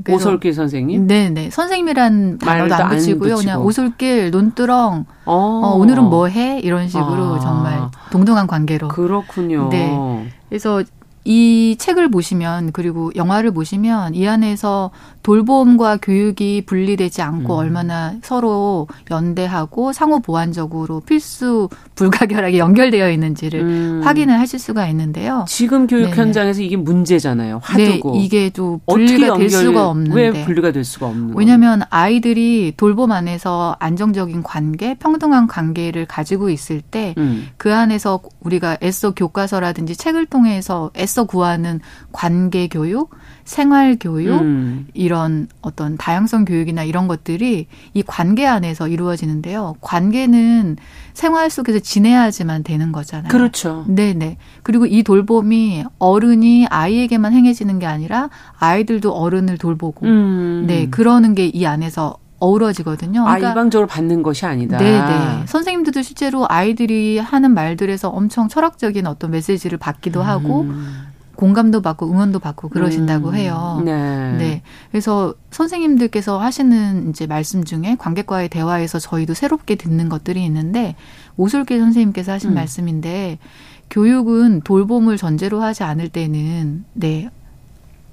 [0.03, 0.14] 네.
[0.14, 1.07] 오솔길 선생님.
[1.07, 1.49] 네, 네.
[1.49, 3.34] 선생님이란 단어도 안 붙이고요.
[3.34, 5.05] 안 그냥 오솔길, 논두렁.
[5.26, 5.34] 어.
[5.36, 6.60] 어, 오늘은 뭐 해?
[6.60, 7.39] 이런 식으로 아.
[7.39, 7.82] 정말
[8.12, 8.88] 동등한 관계로.
[8.89, 9.70] 그렇군요.
[9.70, 10.28] 네.
[10.49, 10.84] 그래서
[11.26, 14.91] 이 책을 보시면 그리고 영화를 보시면 이 안에서
[15.24, 17.59] 돌봄과 교육이 분리되지 않고 음.
[17.59, 24.01] 얼마나 서로 연대하고 상호 보완적으로 필수 불가결하게 연결되어 있는지를 음.
[24.03, 25.45] 확인을 하실 수가 있는데요.
[25.47, 26.15] 지금 교육 네네.
[26.15, 27.59] 현장에서 이게 문제잖아요.
[27.61, 28.13] 화두고.
[28.13, 30.15] 네, 이게 또 분리가 될 수가 없는데.
[30.15, 36.82] 왜 분리가 될 수가 없는 왜냐하면 아이들이 돌봄 안에서 안정적인 관계, 평등한 관계를 가지고 있을
[36.82, 37.47] 때그 음.
[37.57, 41.82] 그 안에서 우리가 애써 교과서라든지 책을 통해서 애써 구하는
[42.14, 43.10] 관계 교육,
[43.43, 44.88] 생활 교육 음.
[44.93, 49.76] 이런 어떤 다양성 교육이나 이런 것들이 이 관계 안에서 이루어지는데요.
[49.82, 50.78] 관계는
[51.14, 53.30] 생활 속에서 지내야지만 되는 거잖아요.
[53.30, 53.84] 그렇죠.
[53.88, 54.38] 네 네.
[54.64, 60.64] 그리고 이 돌봄이 어른이 아이에게만 행해지는 게 아니라 아이들도 어른을 돌보고 음.
[60.68, 63.22] 네 그러는 게 이 안에서 어우러지거든요.
[63.22, 64.78] 아, 그러니까 아, 일방적으로 받는 것이 아니다.
[64.78, 65.46] 네네.
[65.46, 70.26] 선생님들도 실제로 아이들이 하는 말들에서 엄청 철학적인 어떤 메시지를 받기도 음.
[70.26, 70.66] 하고
[71.36, 73.36] 공감도 받고 응원도 받고 그러신다고 음.
[73.36, 73.82] 해요.
[73.86, 74.36] 네.
[74.38, 74.62] 네.
[74.92, 80.96] 그래서 선생님들께서 하시는 이제 말씀 중에 관객과의 대화에서 저희도 새롭게 듣는 것들이 있는데
[81.38, 82.56] 오솔길 선생님께서 하신 음.
[82.56, 83.40] 말씀인데
[83.90, 87.30] 교육은 돌봄을 전제로 하지 않을 때는 네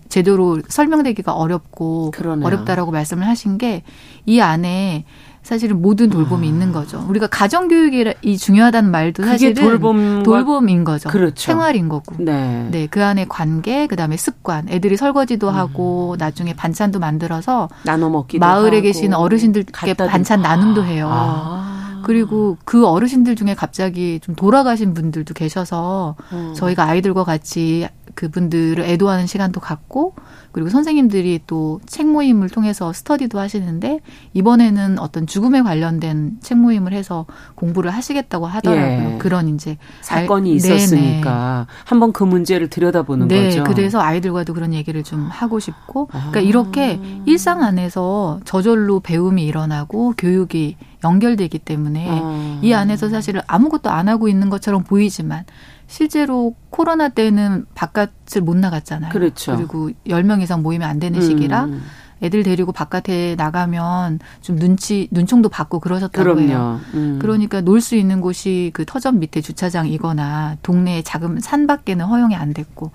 [0.09, 2.47] 제대로 설명되기가 어렵고 그러네요.
[2.47, 3.83] 어렵다라고 말씀을 하신 게
[4.27, 5.05] 이 안에
[5.43, 6.51] 사실은 모든 돌봄이 아.
[6.51, 7.07] 있는 거죠.
[7.09, 11.09] 우리가 가정 교육이 중요하다는 말도 사실은 돌봄 돌봄인 거죠.
[11.09, 11.37] 그렇죠.
[11.41, 12.17] 생활인 거고.
[12.19, 12.67] 네.
[12.73, 12.89] 네.
[12.89, 14.69] 그 안에 관계, 그다음에 습관.
[14.69, 15.55] 애들이 설거지도 음.
[15.55, 18.83] 하고 나중에 반찬도 만들어서 나눠 먹기도 마을에 하고.
[18.83, 21.09] 계신 어르신들께 반찬 나눔도 해요.
[21.13, 22.01] 아.
[22.03, 26.55] 그리고 그 어르신들 중에 갑자기 좀 돌아가신 분들도 계셔서 음.
[26.57, 27.87] 저희가 아이들과 같이
[28.17, 30.15] 그분들을 애도하는 시간도 갖고
[30.51, 34.01] 그리고 선생님들이 또 책 모임을 통해서 스터디도 하시는데
[34.35, 39.15] 이번에는 어떤 죽음에 관련된 책 모임을 해서 공부를 하시겠다고 하더라고요.
[39.15, 39.19] 예.
[39.19, 43.65] 그런 이제 사건이 알, 있었으니까 한번 그 문제를 들여다보는 네, 거죠.
[43.65, 46.43] 그래서 아이들과도 그런 얘기를 좀 하고 싶고 그러니까 아.
[46.43, 52.61] 이렇게 일상 안에서 저절로 배움이 일어나고 교육이 연결되기 때문에 아.
[52.63, 55.45] 이 안에서 사실 아무것도 안 하고 있는 것처럼 보이지만
[55.87, 59.13] 실제로 코로나 때는 바깥을 못 나갔잖아요.
[59.13, 59.57] 그렇죠.
[59.57, 61.83] 그리고 10명 이상 모이면 안 되는 시기라 음.
[62.23, 66.81] 애들 데리고 바깥에 나가면 좀 눈치 눈총도 받고 그러셨다고 해요.
[66.95, 67.19] 음.
[67.21, 72.91] 그러니까 놀 수 있는 곳이 그 터전 밑에 주차장이거나 동네의 작은 산밖에는 허용이 안 됐고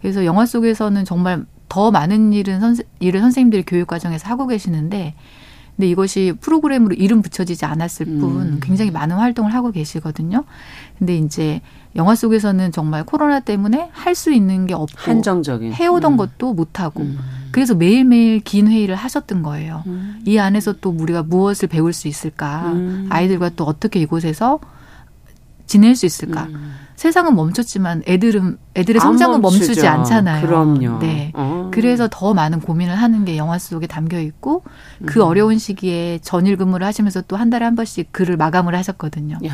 [0.00, 5.14] 그래서 영화 속에서는 정말 더 많은 일은 선생 일을 선생님들이 교육 과정에서 하고 계시는데
[5.76, 8.60] 근데 이것이 프로그램으로 이름 붙여지지 않았을 뿐 음.
[8.62, 10.44] 굉장히 많은 활동을 하고 계시거든요.
[10.98, 11.60] 근데 이제
[11.96, 16.16] 영화 속에서는 정말 코로나 때문에 할 수 있는 게 없고 한정적인 해오던 음.
[16.16, 17.18] 것도 못 하고 음.
[17.50, 19.82] 그래서 매일매일 긴 회의를 하셨던 거예요.
[19.86, 20.20] 음.
[20.26, 22.72] 이 안에서 또 우리가 무엇을 배울 수 있을까?
[22.72, 23.06] 음.
[23.10, 24.58] 아이들과 또 어떻게 이곳에서
[25.66, 26.44] 지낼 수 있을까?
[26.44, 26.74] 음.
[26.96, 30.46] 세상은 멈췄지만 애들은 애들의 성장은 멈추지 않잖아요.
[30.46, 30.98] 그럼요.
[31.00, 31.30] 네.
[31.34, 31.70] 어.
[31.72, 34.62] 그래서 더 많은 고민을 하는 게 영화 속에 담겨 있고
[35.04, 35.24] 그 음.
[35.26, 39.38] 어려운 시기에 전일 근무를 하시면서 또 한 달에 한 번씩 글을 마감을 하셨거든요.
[39.46, 39.52] 야.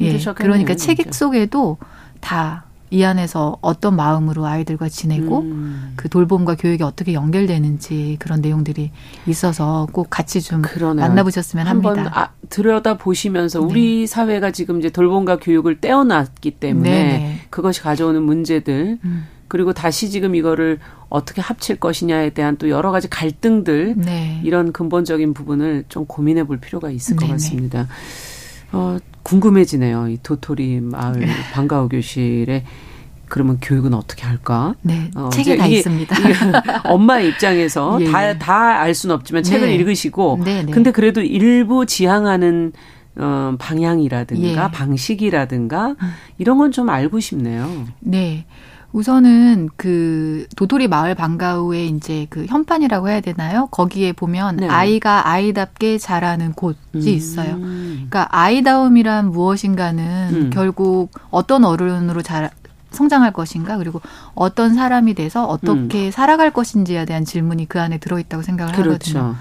[0.00, 1.78] 예, 그러니까 책 속에도
[2.20, 5.94] 다 이 안에서 어떤 마음으로 아이들과 지내고 음.
[5.96, 8.90] 그 돌봄과 교육이 어떻게 연결되는지 그런 내용들이
[9.26, 11.06] 있어서 꼭 같이 좀 그러네요.
[11.06, 11.88] 만나보셨으면 합니다.
[11.88, 13.64] 한번 아, 들여다 보시면서 네.
[13.64, 17.40] 우리 사회가 지금 이제 돌봄과 교육을 떼어놨기 때문에 네네.
[17.48, 19.24] 그것이 가져오는 문제들 음.
[19.48, 20.78] 그리고 다시 지금 이거를
[21.08, 24.42] 어떻게 합칠 것이냐에 대한 또 여러 가지 갈등들 네.
[24.44, 27.26] 이런 근본적인 부분을 좀 고민해 볼 필요가 있을 네네.
[27.26, 27.88] 것 같습니다.
[28.72, 30.08] 어, 궁금해지네요.
[30.08, 31.26] 이 도토리 마을 네.
[31.52, 32.64] 방과후 교실에
[33.28, 34.74] 그러면 교육은 어떻게 할까?
[34.82, 36.18] 네, 어, 책에 다 이게, 있습니다.
[36.18, 36.34] 이게
[36.84, 38.04] 엄마의 입장에서 예.
[38.10, 39.74] 다다 알 수는 없지만 책을 네.
[39.76, 40.72] 읽으시고, 네, 네.
[40.72, 42.72] 근데 그래도 일부 지향하는
[43.16, 44.70] 어, 방향이라든가 예.
[44.70, 46.12] 방식이라든가 음.
[46.38, 47.86] 이런 건 좀 알고 싶네요.
[48.00, 48.44] 네.
[48.92, 53.68] 우선은 그 도토리 마을 방과후에 이제 그 현판이라고 해야 되나요?
[53.70, 54.68] 거기에 보면 네.
[54.68, 57.00] 아이가 아이답게 자라는 곳이 음.
[57.00, 57.58] 있어요.
[57.58, 60.50] 그러니까 아이다움이란 무엇인가는 음.
[60.52, 62.50] 결국 어떤 어른으로 자
[62.90, 64.02] 성장할 것인가 그리고
[64.34, 66.10] 어떤 사람이 돼서 어떻게 음.
[66.10, 69.18] 살아갈 것인지에 대한 질문이 그 안에 들어있다고 생각을 그렇죠.
[69.18, 69.36] 하거든요.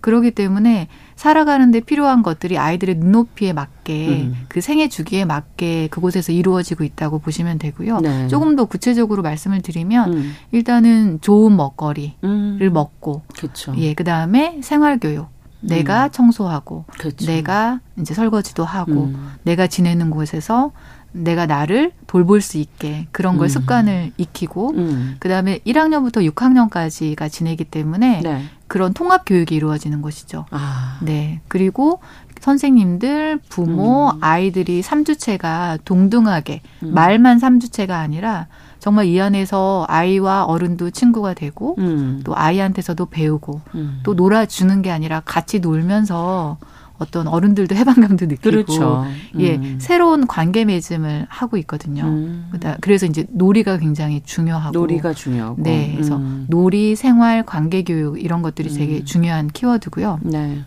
[0.00, 4.34] 그러기 때문에 살아가는데 필요한 것들이 아이들의 눈높이에 맞게 음.
[4.48, 8.00] 그 생애 주기에 맞게 그곳에서 이루어지고 있다고 보시면 되고요.
[8.00, 8.28] 네.
[8.28, 10.32] 조금 더 구체적으로 말씀을 드리면 음.
[10.52, 12.70] 일단은 좋은 먹거리를 음.
[12.72, 13.74] 먹고, 그쵸.
[13.78, 15.34] 예, 그 다음에 생활 교육.
[15.60, 16.10] 내가 음.
[16.12, 17.26] 청소하고 그쵸.
[17.26, 19.32] 내가 이제 설거지도 하고 음.
[19.42, 20.70] 내가 지내는 곳에서
[21.12, 23.48] 내가 나를 돌볼 수 있게 그런 걸 음.
[23.48, 25.16] 습관을 익히고 음.
[25.18, 28.44] 그다음에 1학년부터 6학년까지가 지내기 때문에 네.
[28.68, 30.46] 그런 통합 교육이 이루어지는 것이죠.
[30.50, 30.98] 아.
[31.02, 31.40] 네.
[31.48, 32.00] 그리고
[32.40, 34.18] 선생님들, 부모, 음.
[34.20, 36.94] 아이들이 삼주체가 동등하게 음.
[36.94, 38.46] 말만 삼주체가 아니라
[38.78, 42.20] 정말 이 안에서 아이와 어른도 친구가 되고 음.
[42.24, 44.00] 또 아이한테서도 배우고 음.
[44.02, 46.58] 또 놀아주는 게 아니라 같이 놀면서
[46.98, 49.04] 어떤 어른들도 해방감도 느끼고 그렇죠.
[49.38, 49.76] 예 음.
[49.80, 52.04] 새로운 관계 맺음을 하고 있거든요.
[52.04, 52.50] 음.
[52.80, 56.46] 그래서 이제 놀이가 굉장히 중요하고 놀이가 중요하고 네 그래서 음.
[56.48, 59.04] 놀이 생활 관계 교육 이런 것들이 되게 음.
[59.04, 60.20] 중요한 키워드고요.
[60.22, 60.64] 네.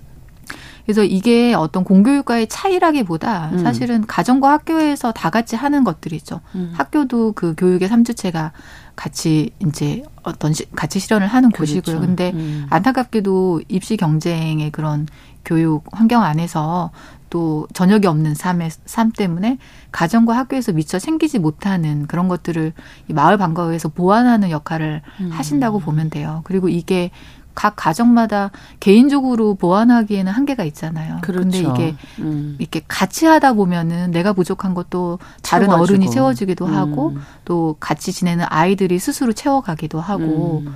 [0.89, 3.57] 그래서 이게 어떤 공교육과의 차이라기보다 음.
[3.59, 6.41] 사실은 가정과 학교에서 다 같이 하는 것들이죠.
[6.55, 6.73] 음.
[6.75, 8.53] 학교도 그 교육의 삼주체가
[8.95, 11.75] 같이 이제 어떤 시, 같이 실현을 하는 그렇죠.
[11.75, 12.01] 곳이고요.
[12.01, 12.65] 근데 음.
[12.71, 15.05] 안타깝게도 입시 경쟁의 그런
[15.49, 16.91] 교육 환경 안에서
[17.31, 19.57] 또 저녁이 없는 삶의 삶 때문에
[19.91, 22.71] 가정과 학교에서 미처 챙기지 못하는 그런 것들을
[23.07, 25.29] 이 마을 방과후에서 보완하는 역할을 음.
[25.31, 26.41] 하신다고 보면 돼요.
[26.43, 27.09] 그리고 이게
[27.55, 31.17] 각 가정마다 개인적으로 보완하기에는 한계가 있잖아요.
[31.21, 31.81] 그런데 그렇죠.
[31.81, 32.55] 이게 음.
[32.59, 35.83] 이렇게 같이 하다 보면은 내가 부족한 것도 다른 채워지고.
[35.83, 36.75] 어른이 채워주기도 음.
[36.75, 40.75] 하고 또 같이 지내는 아이들이 스스로 채워가기도 하고 음.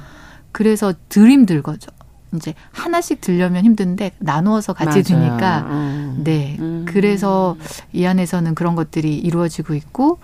[0.51, 1.91] 그래서 덜 힘들거죠.
[2.35, 5.03] 이제 하나씩 들려면 힘든데 나누어서 같이 맞아요.
[5.03, 6.21] 드니까 음.
[6.23, 6.85] 네 음.
[6.87, 7.55] 그래서
[7.91, 10.19] 이 안에서는 그런 것들이 이루어지고 있고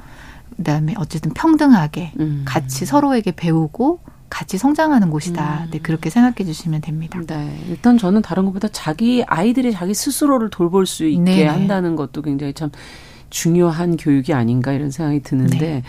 [0.58, 2.44] 그다음에 어쨌든 평등하게 음.
[2.46, 4.00] 같이 서로에게 배우고
[4.30, 5.64] 같이 성장하는 곳이다.
[5.66, 5.72] 음.
[5.72, 7.20] 네, 그렇게 생각해 주시면 됩니다.
[7.26, 7.66] 네.
[7.68, 12.54] 일단 저는 다른 것보다 자기 아이들이 자기 스스로를 돌볼 수 있게 네 한다는 것도 굉장히
[12.54, 12.70] 참
[13.30, 15.84] 중요한 교육이 아닌가 이런 생각이 드는데 네.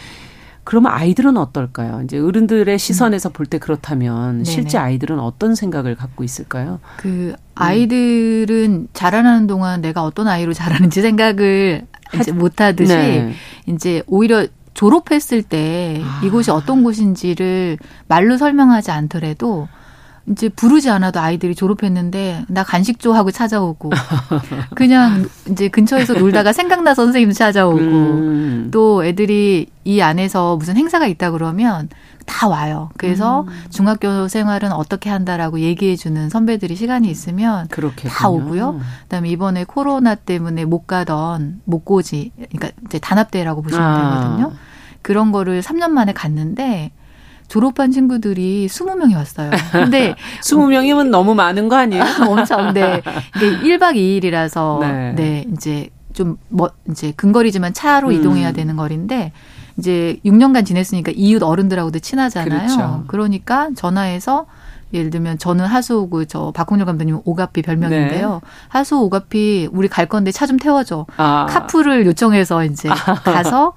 [0.64, 2.02] 그러면 아이들은 어떨까요?
[2.04, 3.32] 이제 어른들의 시선에서 음.
[3.32, 4.44] 볼때 그렇다면 네네.
[4.44, 6.80] 실제 아이들은 어떤 생각을 갖고 있을까요?
[6.96, 13.32] 그 아이들은 자라나는 동안 내가 어떤 아이로 자라는지 생각을 이제 못 하듯이 네.
[13.66, 16.20] 이제 오히려 졸업했을 때 아.
[16.24, 19.68] 이곳이 어떤 곳인지를 말로 설명하지 않더라도
[20.30, 23.90] 이제 부르지 않아도 아이들이 졸업했는데 나 간식 줘 하고 찾아오고
[24.76, 28.68] 그냥 이제 근처에서 놀다가 생각나서 선생님 찾아오고 음.
[28.70, 31.88] 또 애들이 이 안에서 무슨 행사가 있다 그러면
[32.26, 32.90] 다 와요.
[32.96, 33.48] 그래서 음.
[33.70, 38.12] 중학교 생활은 어떻게 한다라고 얘기해 주는 선배들이 시간이 있으면 그렇겠군요.
[38.12, 38.80] 다 오고요.
[39.02, 44.20] 그다음에 이번에 코로나 때문에 못 가던 목고지 그러니까 이제 단합대라고 보시면 아.
[44.20, 44.52] 되거든요.
[45.02, 46.92] 그런 거를 3년 만에 갔는데
[47.50, 49.50] 졸업한 친구들이 20명이 왔어요.
[49.72, 52.04] 근데 20명이면 너무 많은 거 아니에요?
[52.30, 52.72] 엄청.
[52.72, 53.02] 네.
[53.36, 55.12] 이게 1박 2일이라서 네.
[55.16, 58.12] 네, 이제 좀 뭐 이제 근거리지만 차로 음.
[58.12, 59.32] 이동해야 되는 거리인데
[59.78, 62.48] 이제 6년간 지냈으니까 이웃 어른들하고도 친하잖아요.
[62.66, 63.04] 그렇죠.
[63.08, 64.46] 그러니까 전화해서
[64.92, 68.30] 예를 들면 저는 하수오고 저 박홍렬 감독님 오가피 별명인데요.
[68.34, 68.40] 네.
[68.68, 71.06] 하수 오가피 우리 갈 건데 차 좀 태워줘.
[71.16, 71.46] 아.
[71.48, 72.88] 카풀을 요청해서 이제
[73.24, 73.72] 가서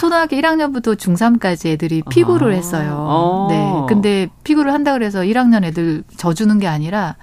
[0.00, 2.54] 초등학교 1학년부터 중3까지 애들이 피구를 아.
[2.56, 3.06] 했어요.
[3.08, 3.46] 아.
[3.52, 3.72] 네.
[3.88, 7.16] 근데 피구를 한다 그래서 1학년 애들 져주는 게 아니라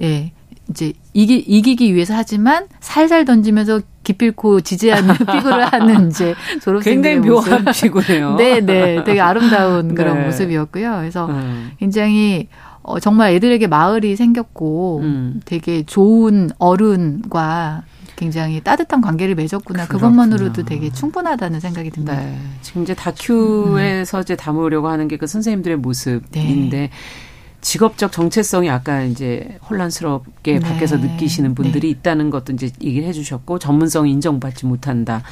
[0.00, 0.32] 예.
[0.70, 7.28] 이제 이기, 이기기 위해서 하지만 살살 던지면서 기필코 지지 않는 피구를 하는 이제 졸업생들의 굉장히
[7.28, 8.34] 묘한 피구네요.
[8.38, 10.24] 네, 네, 되게 아름다운 그런 네.
[10.24, 10.96] 모습이었고요.
[10.98, 11.72] 그래서 음.
[11.78, 12.48] 굉장히
[12.82, 15.40] 어, 정말 애들에게 마을이 생겼고 음.
[15.44, 17.84] 되게 좋은 어른과
[18.16, 19.86] 굉장히 따뜻한 관계를 맺었구나.
[19.86, 20.08] 그렇구나.
[20.10, 22.16] 그것만으로도 되게 충분하다는 생각이 듭니다.
[22.16, 22.38] 네.
[22.60, 24.22] 지금 이제 다큐에서 음.
[24.22, 26.90] 이제 담으려고 하는 게 그 선생님들의 모습인데 네.
[27.60, 30.60] 직업적 정체성이 아까 이제 혼란스럽게 네.
[30.60, 31.88] 밖에서 느끼시는 분들이 네.
[31.90, 35.22] 있다는 것도 이제 얘기를 해주셨고 전문성이 인정받지 못한다.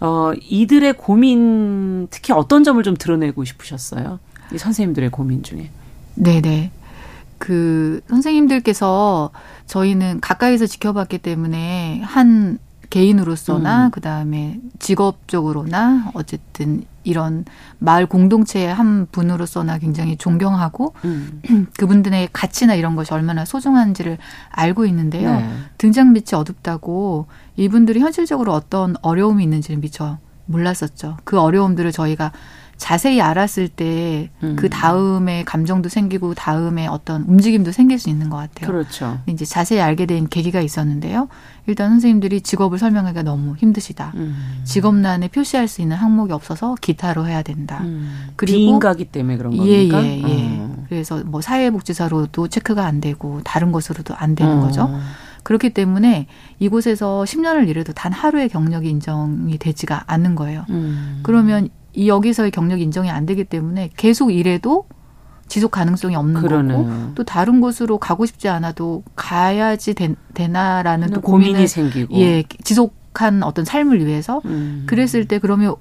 [0.00, 4.18] 어, 이들의 고민 특히 어떤 점을 좀 드러내고 싶으셨어요?
[4.52, 5.70] 이 선생님들의 고민 중에.
[6.14, 6.70] 네네.
[7.38, 9.30] 그 선생님들께서
[9.66, 12.58] 저희는 가까이서 지켜봤기 때문에 한
[12.92, 13.90] 개인으로서나 음.
[13.90, 17.44] 그 다음에 직업적으로나 어쨌든 이런
[17.78, 21.40] 마을 공동체의 한 분으로서나 굉장히 존경하고 음.
[21.78, 24.18] 그분들의 가치나 이런 것이 얼마나 소중한지를
[24.50, 25.32] 알고 있는데요.
[25.32, 25.50] 네.
[25.78, 31.16] 등장빛이 어둡다고 이분들이 현실적으로 어떤 어려움이 있는지는 미처 몰랐었죠.
[31.24, 32.30] 그 어려움들을 저희가
[32.82, 34.56] 자세히 알았을 때그 음.
[34.56, 38.66] 그 다음에 감정도 생기고 다음에 어떤 움직임도 생길 수 있는 것 같아요.
[38.66, 39.20] 그렇죠.
[39.26, 41.28] 이제 자세히 알게 된 계기가 있었는데요.
[41.68, 44.10] 일단 선생님들이 직업을 설명하기가 너무 힘드시다.
[44.16, 44.62] 음.
[44.64, 47.82] 직업란에 표시할 수 있는 항목이 없어서 기타로 해야 된다.
[47.84, 48.30] 음.
[48.34, 50.04] 그리고 비인가기 때문에 그런 겁니까?
[50.04, 50.56] 예, 예, 예.
[50.58, 50.84] 어.
[50.88, 54.60] 그래서 뭐 사회복지사로도 체크가 안 되고 다른 것으로도 안 되는 어.
[54.60, 54.90] 거죠.
[55.44, 56.26] 그렇기 때문에
[56.58, 60.64] 이곳에서 10년을 일해도 단 하루의 경력이 인정이 되지가 않는 거예요.
[60.70, 61.20] 음.
[61.22, 64.86] 그러면 이 여기서의 경력이 인정이 안 되기 때문에 계속 일해도
[65.48, 66.74] 지속 가능성이 없는 그러네.
[66.74, 70.14] 거고 또 다른 곳으로 가고 싶지 않아도 가야지 되,
[70.48, 74.84] 나라는 또 고민이 생기고 예 지속한 어떤 삶을 위해서 음.
[74.86, 75.74] 그랬을 때 그러면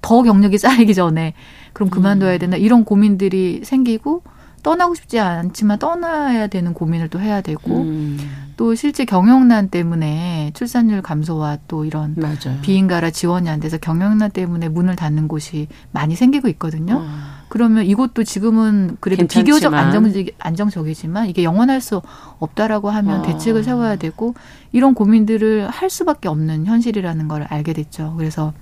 [0.00, 1.34] 더 경력이 쌓이기 전에
[1.72, 2.38] 그럼 그만둬야 음.
[2.38, 4.22] 되나 이런 고민들이 생기고
[4.62, 8.18] 떠나고 싶지 않지만 떠나야 되는 고민을 또 해야 되고 음.
[8.60, 12.60] 또 실제 경영난 때문에 출산율 감소와 또 이런 맞아요.
[12.60, 16.96] 비인가라 지원이 안 돼서 경영난 때문에 문을 닫는 곳이 많이 생기고 있거든요.
[16.96, 17.08] 어.
[17.48, 19.44] 그러면 이것도 지금은 그래도 괜찮지만.
[19.46, 22.02] 비교적 안정적, 안정적이지만 이게 영원할 수
[22.38, 23.22] 없다라고 하면 어.
[23.22, 24.34] 대책을 세워야 되고
[24.72, 28.12] 이런 고민들을 할 수밖에 없는 현실이라는 걸 알게 됐죠.
[28.18, 28.52] 그래서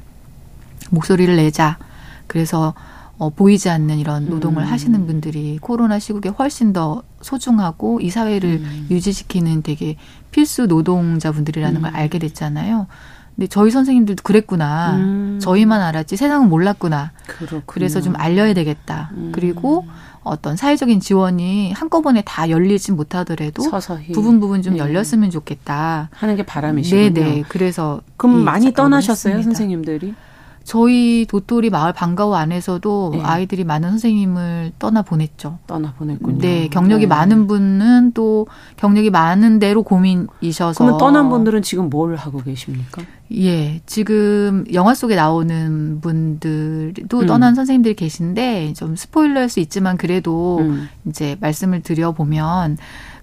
[0.90, 1.76] 목소리를 내자.
[2.28, 2.72] 그래서
[3.18, 4.68] 어, 보이지 않는 이런 노동을 음.
[4.68, 8.86] 하시는 분들이 코로나 시국에 훨씬 더 소중하고 이 사회를 음.
[8.90, 9.96] 유지시키는 되게
[10.30, 11.82] 필수 노동자분들이라는 음.
[11.82, 12.86] 걸 알게 됐잖아요.
[13.34, 14.96] 근데 저희 선생님들도 그랬구나.
[14.96, 15.38] 음.
[15.40, 17.12] 저희만 알았지 세상은 몰랐구나.
[17.26, 17.62] 그렇군요.
[17.66, 19.10] 그래서 좀 알려야 되겠다.
[19.14, 19.30] 음.
[19.32, 19.84] 그리고
[20.22, 24.12] 어떤 사회적인 지원이 한꺼번에 다 열리진 못하더라도 서서히.
[24.12, 24.78] 부분 부분 좀 네.
[24.80, 26.08] 열렸으면 좋겠다.
[26.12, 27.14] 하는 게 바람이시군요.
[27.14, 27.44] 네네.
[27.48, 30.14] 그래서 그럼 많이 떠나셨어요, 선생님들이?
[30.68, 33.22] 저희 도토리 마을 방과후 안에서도 네.
[33.22, 35.58] 아이들이 많은 선생님을 떠나 보냈죠.
[35.66, 36.36] 떠나 보냈군요.
[36.42, 37.06] 네, 경력이 네.
[37.06, 38.46] 많은 분은 또
[38.76, 40.84] 경력이 많은 대로 고민이셔서.
[40.84, 43.00] 그러면 떠난 분들은 지금 뭘 하고 계십니까?
[43.34, 47.26] 예, 지금 영화 속에 나오는 분들도 음.
[47.26, 50.86] 떠난 선생님들이 계신데 좀 스포일러일 수 있지만 그래도 음.
[51.06, 52.76] 이제 말씀을 드려 보면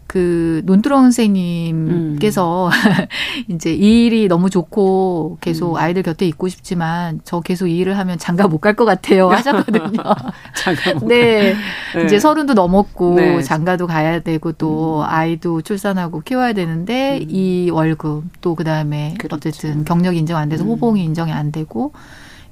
[0.08, 2.72] 그 논두렁 선생님께서 음.
[3.49, 5.78] 이제 이 일이 너무 좋고 계속 음.
[5.78, 10.01] 아이들 곁에 있고 싶지만 저 계속 이 일을 하면 장가 못 갈 것 같아요 하셨거든요.
[10.56, 11.56] 장가 못 네.
[11.95, 12.03] 네.
[12.06, 13.41] 이제 서른도 넘었고 네.
[13.41, 15.06] 장가도 가야 되고 또 음.
[15.08, 17.28] 아이도 출산하고 키워야 되는데 음.
[17.30, 19.36] 이 월급 또 그다음에 그렇죠.
[19.49, 20.70] 어쨌든 경력 인정 안 돼서 음.
[20.70, 21.91] 호봉이 인정이 안 되고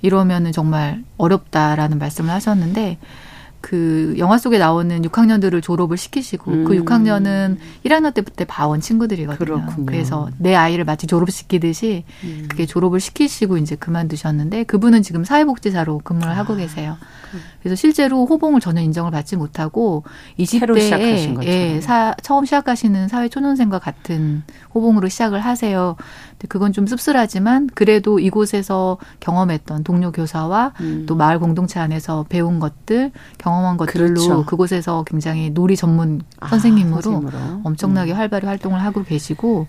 [0.02, 2.98] 이러면은 정말 어렵다라는 말씀을 하셨는데
[3.64, 6.66] 그 영화 속에 나오는 6학년들을 졸업을 시키시고 그 음.
[6.66, 9.38] 그 6학년은 1학년 때부터 봐온 친구들이거든요.
[9.38, 9.86] 그렇군요.
[9.86, 12.48] 그래서 내 아이를 마치 졸업시키듯이 음.
[12.50, 16.38] 그게 졸업을 시키시고 이제 그만두셨는데 그분은 지금 사회복지사로 근무를 아.
[16.38, 16.98] 하고 계세요.
[17.62, 20.04] 그래서 실제로 호봉을 전혀 인정을 받지 못하고
[20.38, 24.44] 20대에 예, 사, 처음 시작하시는 사회 초년생과 같은
[24.76, 25.96] 호봉으로 시작을 하세요.
[26.50, 31.06] 그건 좀 씁쓸하지만 그래도 이곳에서 경험했던 동료 교사와 음.
[31.08, 34.46] 또 마을 공동체 안에서 배운 것들, 경험 한 것들로 그렇죠.
[34.46, 37.62] 그곳에서 굉장히 놀이 전문 아, 선생님으로, 선생님으로.
[37.64, 38.18] 엄청나게 음.
[38.18, 39.68] 활발히 활동을 하고 계시고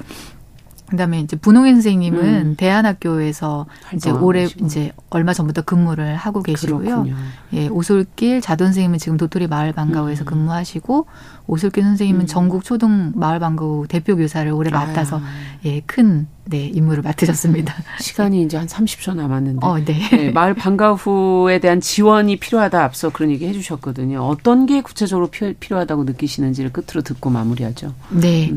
[0.86, 2.54] 그다음에 이제 분홍현 선생님은 음.
[2.56, 4.66] 대안학교에서 이제 올해 계시고.
[4.66, 6.78] 이제 얼마 전부터 근무를 하고 계시고요.
[6.78, 7.16] 그렇군요.
[7.54, 10.26] 예, 오솔길 자돈 선생님은 지금 도토리 마을 방과후에서 음.
[10.26, 11.06] 근무하시고
[11.46, 12.26] 오솔길 선생님은 음.
[12.26, 15.20] 전국 초등 마을 방과후 대표 교사를 올해 맡아서
[15.64, 17.74] 예, 큰 네, 임무를 맡으셨습니다.
[18.00, 19.66] 시간이 이제 한 30초 남았는데.
[19.66, 20.08] 어, 네.
[20.10, 20.30] 네.
[20.30, 24.20] 마을 방과후에 대한 지원이 필요하다 앞서 그런 얘기 해 주셨거든요.
[24.20, 27.94] 어떤 게 구체적으로 필요하다고 느끼시는지를 끝으로 듣고 마무리하죠.
[28.10, 28.52] 네.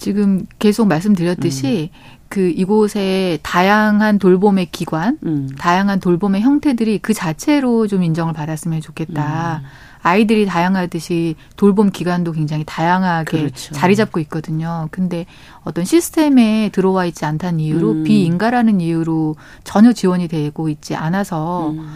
[0.00, 0.02] 음.
[0.02, 2.20] 지금 계속 말씀드렸듯이 음.
[2.28, 5.48] 그 이곳에 다양한 돌봄의 기관, 음.
[5.58, 9.62] 다양한 돌봄의 형태들이 그 자체로 좀 인정을 받았으면 좋겠다.
[9.62, 9.66] 음.
[10.02, 13.74] 아이들이 다양하듯이 돌봄 기관도 굉장히 다양하게 그렇죠.
[13.74, 14.88] 자리 잡고 있거든요.
[14.90, 15.26] 근데
[15.62, 18.04] 어떤 시스템에 들어와 있지 않다는 이유로 음.
[18.04, 21.86] 비인가라는 이유로 전혀 지원이 되고 있지 않아서 음.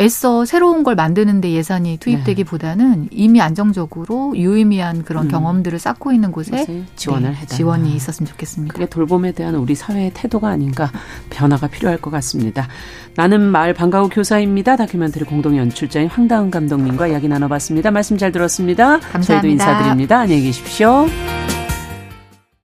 [0.00, 3.08] 애써 새로운 걸 만드는데 예산이 투입되기보다는 네.
[3.10, 5.30] 이미 안정적으로 유의미한 그런 음.
[5.30, 8.72] 경험들을 쌓고 있는 곳에 지원을 네, 지원이 있었으면 좋겠습니다.
[8.72, 10.90] 그게 돌봄에 대한 우리 사회의 태도가 아닌가
[11.30, 12.68] 변화가 필요할 것 같습니다.
[13.16, 14.76] 나는 마을 방과후 교사입니다.
[14.76, 17.90] 다큐멘터리 공동 연출자인 황다은 감독님과 이야기 나눠봤습니다.
[17.90, 18.98] 말씀 잘 들었습니다.
[18.98, 19.26] 감사합니다.
[19.26, 20.20] 저희도 인사드립니다.
[20.20, 21.06] 안녕히 계십시오.